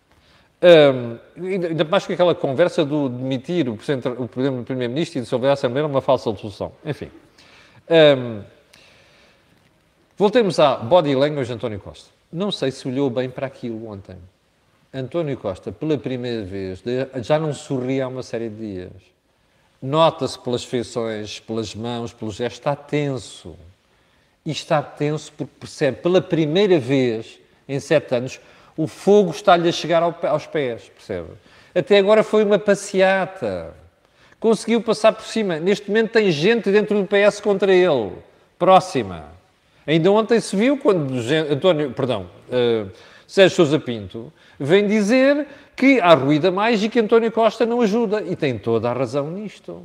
Um, 0.62 1.18
ainda 1.42 1.82
mais 1.84 2.06
que 2.06 2.12
aquela 2.12 2.34
conversa 2.34 2.84
do 2.84 3.08
demitir 3.08 3.70
o, 3.70 3.72
o 3.72 4.28
Primeiro-Ministro 4.28 5.20
e 5.20 5.22
dissolver 5.22 5.48
a 5.48 5.54
Assembleia 5.54 5.86
uma 5.86 6.02
falsa 6.02 6.24
solução. 6.36 6.70
Enfim. 6.84 7.10
Um, 7.88 8.42
voltemos 10.18 10.60
à 10.60 10.76
body 10.76 11.14
language 11.14 11.46
de 11.46 11.54
António 11.54 11.80
Costa. 11.80 12.10
Não 12.30 12.52
sei 12.52 12.70
se 12.70 12.86
olhou 12.86 13.08
bem 13.08 13.30
para 13.30 13.46
aquilo 13.46 13.88
ontem. 13.88 14.18
António 14.92 15.38
Costa, 15.38 15.72
pela 15.72 15.96
primeira 15.96 16.44
vez, 16.44 16.84
já 17.22 17.38
não 17.38 17.54
sorria 17.54 18.04
há 18.04 18.08
uma 18.08 18.22
série 18.22 18.50
de 18.50 18.74
dias. 18.74 18.92
Nota-se 19.82 20.38
pelas 20.38 20.62
feições, 20.62 21.40
pelas 21.40 21.74
mãos, 21.74 22.12
pelo 22.12 22.30
gesto, 22.30 22.58
está 22.58 22.76
tenso. 22.76 23.56
E 24.46 24.52
está 24.52 24.80
tenso 24.80 25.32
porque 25.32 25.52
percebe 25.58 25.98
pela 25.98 26.20
primeira 26.20 26.78
vez 26.78 27.40
em 27.68 27.80
sete 27.80 28.14
anos 28.14 28.40
o 28.76 28.86
fogo 28.86 29.30
está-lhe 29.30 29.68
a 29.68 29.72
chegar 29.72 30.02
aos 30.02 30.46
pés, 30.46 30.90
percebe? 30.94 31.28
Até 31.74 31.98
agora 31.98 32.22
foi 32.22 32.44
uma 32.44 32.58
passeata. 32.58 33.74
Conseguiu 34.40 34.80
passar 34.80 35.12
por 35.12 35.24
cima. 35.24 35.58
Neste 35.58 35.88
momento 35.88 36.12
tem 36.12 36.30
gente 36.30 36.70
dentro 36.70 37.00
do 37.00 37.06
PS 37.06 37.40
contra 37.40 37.72
ele. 37.72 38.12
Próxima. 38.58 39.26
Ainda 39.86 40.10
ontem 40.10 40.40
se 40.40 40.54
viu 40.54 40.76
quando 40.78 41.14
António, 41.50 41.90
perdão, 41.90 42.28
uh, 42.48 42.90
Sérgio 43.26 43.56
Sousa 43.56 43.78
Pinto 43.78 44.32
vem 44.58 44.86
dizer 44.86 45.46
que 45.76 46.00
há 46.00 46.14
ruído 46.14 46.48
a 46.48 46.50
mais 46.50 46.82
e 46.82 46.88
que 46.88 47.00
António 47.00 47.32
Costa 47.32 47.66
não 47.66 47.80
ajuda. 47.80 48.22
E 48.22 48.36
tem 48.36 48.58
toda 48.58 48.90
a 48.90 48.92
razão 48.92 49.30
nisto. 49.30 49.82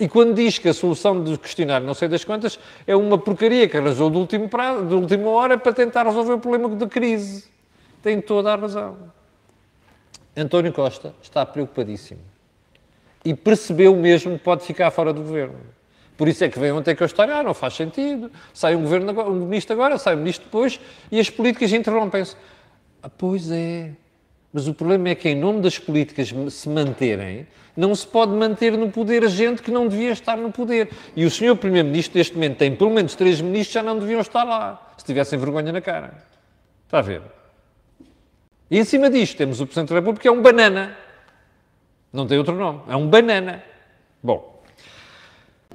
E 0.00 0.08
quando 0.08 0.34
diz 0.34 0.58
que 0.58 0.68
a 0.68 0.74
solução 0.74 1.22
do 1.22 1.38
questionário 1.38 1.86
não 1.86 1.94
sei 1.94 2.08
das 2.08 2.24
quantas 2.24 2.58
é 2.86 2.96
uma 2.96 3.16
porcaria 3.16 3.68
que 3.68 3.76
arranjou 3.76 4.10
de, 4.10 4.16
último 4.16 4.48
prazo, 4.48 4.84
de 4.84 4.94
última 4.94 5.30
hora 5.30 5.56
para 5.56 5.72
tentar 5.72 6.04
resolver 6.04 6.32
o 6.32 6.38
problema 6.38 6.68
da 6.70 6.88
crise, 6.88 7.44
tem 8.02 8.20
toda 8.20 8.52
a 8.52 8.56
razão. 8.56 8.96
António 10.36 10.72
Costa 10.72 11.14
está 11.22 11.46
preocupadíssimo. 11.46 12.20
E 13.24 13.34
percebeu 13.34 13.94
mesmo 13.94 14.36
que 14.36 14.42
pode 14.42 14.64
ficar 14.64 14.90
fora 14.90 15.12
do 15.12 15.20
governo. 15.20 15.60
Por 16.16 16.26
isso 16.26 16.42
é 16.42 16.48
que 16.48 16.58
vem 16.58 16.72
ontem 16.72 16.96
com 16.96 17.04
a 17.04 17.06
história, 17.06 17.36
ah, 17.36 17.42
não 17.42 17.54
faz 17.54 17.74
sentido, 17.74 18.30
sai 18.52 18.74
um, 18.74 18.82
governo 18.82 19.10
agora, 19.10 19.30
um 19.30 19.46
ministro 19.46 19.74
agora, 19.74 19.98
sai 19.98 20.14
um 20.14 20.18
ministro 20.18 20.44
depois, 20.46 20.80
e 21.10 21.20
as 21.20 21.30
políticas 21.30 21.72
interrompem-se. 21.72 22.36
Ah, 23.02 23.08
pois 23.08 23.50
é, 23.50 23.92
mas 24.52 24.68
o 24.68 24.74
problema 24.74 25.08
é 25.08 25.14
que, 25.14 25.28
em 25.28 25.34
nome 25.34 25.60
das 25.60 25.78
políticas 25.78 26.32
se 26.50 26.68
manterem, 26.68 27.46
não 27.74 27.94
se 27.94 28.06
pode 28.06 28.32
manter 28.32 28.76
no 28.76 28.90
poder 28.90 29.26
gente 29.28 29.62
que 29.62 29.70
não 29.70 29.88
devia 29.88 30.10
estar 30.10 30.36
no 30.36 30.52
poder. 30.52 30.90
E 31.16 31.24
o 31.24 31.30
senhor 31.30 31.56
Primeiro-Ministro, 31.56 32.18
neste 32.18 32.34
momento, 32.34 32.58
tem 32.58 32.76
pelo 32.76 32.90
menos 32.90 33.14
três 33.14 33.40
ministros 33.40 33.68
que 33.68 33.74
já 33.74 33.82
não 33.82 33.98
deviam 33.98 34.20
estar 34.20 34.44
lá, 34.44 34.94
se 34.98 35.04
tivessem 35.04 35.38
vergonha 35.38 35.72
na 35.72 35.80
cara. 35.80 36.14
Está 36.84 36.98
a 36.98 37.02
ver? 37.02 37.22
E 38.70 38.78
em 38.78 38.84
cima 38.84 39.08
disto, 39.08 39.36
temos 39.38 39.60
o 39.60 39.66
Presidente 39.66 39.88
da 39.88 39.94
República, 39.94 40.22
que 40.22 40.28
é 40.28 40.32
um 40.32 40.42
banana. 40.42 40.96
Não 42.12 42.26
tem 42.26 42.36
outro 42.36 42.54
nome. 42.54 42.82
É 42.88 42.96
um 42.96 43.08
banana. 43.08 43.62
Bom, 44.22 44.62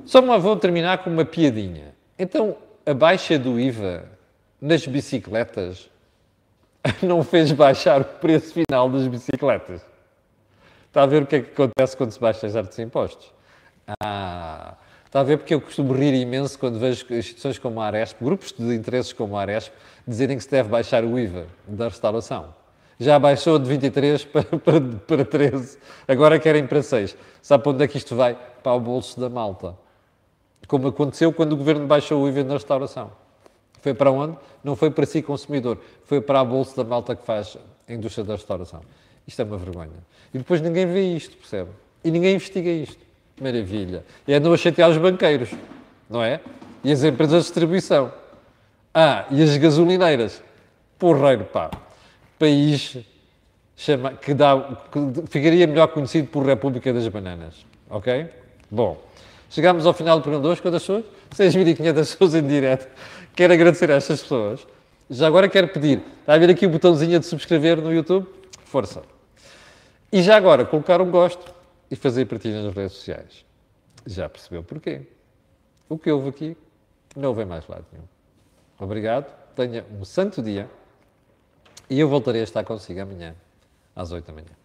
só 0.05 0.21
vou 0.39 0.55
terminar 0.55 0.99
com 0.99 1.09
uma 1.09 1.25
piadinha. 1.25 1.95
Então, 2.17 2.57
a 2.85 2.93
baixa 2.93 3.37
do 3.39 3.59
IVA 3.59 4.05
nas 4.61 4.85
bicicletas 4.85 5.89
não 7.01 7.23
fez 7.23 7.51
baixar 7.51 8.01
o 8.01 8.05
preço 8.05 8.53
final 8.53 8.89
das 8.89 9.07
bicicletas. 9.07 9.81
Está 10.87 11.03
a 11.03 11.05
ver 11.05 11.23
o 11.23 11.25
que 11.25 11.35
é 11.35 11.41
que 11.41 11.51
acontece 11.51 11.95
quando 11.95 12.11
se 12.11 12.19
baixa 12.19 12.49
certos 12.49 12.77
impostos? 12.79 13.31
Ah, 14.01 14.75
está 15.05 15.19
a 15.19 15.23
ver 15.23 15.37
porque 15.37 15.53
eu 15.53 15.61
costumo 15.61 15.93
rir 15.93 16.13
imenso 16.13 16.57
quando 16.57 16.79
vejo 16.79 17.05
instituições 17.13 17.59
como 17.59 17.79
a 17.81 17.85
Aresp, 17.85 18.23
grupos 18.23 18.51
de 18.51 18.73
interesses 18.73 19.13
como 19.13 19.37
a 19.37 19.41
Aresp, 19.41 19.71
dizerem 20.07 20.37
que 20.37 20.43
se 20.43 20.49
deve 20.49 20.69
baixar 20.69 21.03
o 21.03 21.19
IVA 21.19 21.45
da 21.67 21.85
restauração. 21.85 22.53
Já 22.99 23.19
baixou 23.19 23.59
de 23.59 23.69
23 23.69 24.25
para, 24.25 24.43
para, 24.43 24.81
para 24.81 25.25
13, 25.25 25.77
agora 26.07 26.39
querem 26.39 26.65
para 26.65 26.81
6. 26.81 27.15
Sabe 27.41 27.63
para 27.63 27.71
onde 27.73 27.83
é 27.83 27.87
que 27.87 27.97
isto 27.97 28.15
vai? 28.15 28.35
Para 28.63 28.73
o 28.73 28.79
bolso 28.79 29.19
da 29.19 29.29
malta. 29.29 29.75
Como 30.67 30.87
aconteceu 30.87 31.31
quando 31.31 31.53
o 31.53 31.57
governo 31.57 31.85
baixou 31.85 32.23
o 32.23 32.27
IVA 32.27 32.43
na 32.43 32.53
restauração. 32.55 33.11
Foi 33.87 33.93
para 33.93 34.11
onde? 34.11 34.35
Não 34.65 34.75
foi 34.75 34.91
para 34.91 35.05
si, 35.05 35.21
consumidor. 35.21 35.77
Foi 36.03 36.19
para 36.19 36.41
a 36.41 36.43
bolsa 36.43 36.75
da 36.75 36.83
malta 36.83 37.15
que 37.15 37.25
faz 37.25 37.55
a 37.87 37.93
indústria 37.93 38.25
da 38.25 38.33
restauração. 38.33 38.81
Isto 39.25 39.43
é 39.43 39.45
uma 39.45 39.57
vergonha. 39.57 40.03
E 40.33 40.37
depois 40.37 40.59
ninguém 40.59 40.85
vê 40.85 41.15
isto, 41.15 41.37
percebe? 41.37 41.69
E 42.03 42.11
ninguém 42.11 42.35
investiga 42.35 42.69
isto. 42.69 42.99
Maravilha. 43.39 44.03
E 44.27 44.33
andam 44.33 44.51
a 44.51 44.57
chatear 44.57 44.89
os 44.89 44.97
banqueiros, 44.97 45.51
não 46.09 46.21
é? 46.21 46.41
E 46.83 46.91
as 46.91 47.01
empresas 47.01 47.43
de 47.43 47.43
distribuição. 47.43 48.11
Ah, 48.93 49.25
e 49.31 49.41
as 49.41 49.55
gasolineiras. 49.55 50.43
Porreiro, 50.99 51.45
pá. 51.45 51.71
País 52.37 52.97
chama, 53.77 54.11
que, 54.15 54.33
dá, 54.33 54.79
que 54.91 55.27
ficaria 55.29 55.65
melhor 55.65 55.87
conhecido 55.87 56.27
por 56.27 56.45
República 56.45 56.91
das 56.91 57.07
Bananas. 57.07 57.65
Ok? 57.89 58.27
Bom, 58.69 59.01
chegamos 59.49 59.85
ao 59.85 59.93
final 59.93 60.17
do 60.17 60.21
programa 60.21 60.43
de 60.43 60.49
hoje. 60.51 60.61
Quantas 60.61 60.81
pessoas? 60.81 61.05
6.500 61.35 61.93
pessoas 61.93 62.35
em 62.35 62.47
direto. 62.47 62.87
Quero 63.35 63.53
agradecer 63.53 63.91
a 63.91 63.95
estas 63.95 64.21
pessoas. 64.21 64.65
Já 65.09 65.27
agora 65.27 65.47
quero 65.47 65.69
pedir, 65.69 66.01
está 66.19 66.33
a 66.33 66.37
ver 66.37 66.49
aqui 66.49 66.65
o 66.65 66.69
botãozinho 66.69 67.19
de 67.19 67.25
subscrever 67.25 67.81
no 67.81 67.93
YouTube? 67.93 68.27
Força. 68.65 69.03
E 70.11 70.21
já 70.21 70.35
agora, 70.35 70.65
colocar 70.65 71.01
um 71.01 71.09
gosto 71.09 71.53
e 71.89 71.95
fazer 71.95 72.25
partilha 72.25 72.61
nas 72.61 72.75
redes 72.75 72.93
sociais. 72.93 73.45
Já 74.05 74.27
percebeu 74.27 74.63
porquê? 74.63 75.01
O 75.87 75.97
que 75.97 76.11
houve 76.11 76.29
aqui 76.29 76.57
não 77.15 77.33
vem 77.33 77.45
mais 77.45 77.67
lado 77.67 77.85
nenhum. 77.91 78.05
Obrigado, 78.79 79.33
tenha 79.55 79.85
um 79.91 80.03
santo 80.03 80.41
dia 80.41 80.69
e 81.89 81.99
eu 81.99 82.09
voltarei 82.09 82.41
a 82.41 82.43
estar 82.43 82.63
consigo 82.63 83.01
amanhã, 83.01 83.35
às 83.95 84.11
8 84.11 84.25
da 84.25 84.33
manhã. 84.33 84.55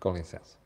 Com 0.00 0.12
licença. 0.12 0.65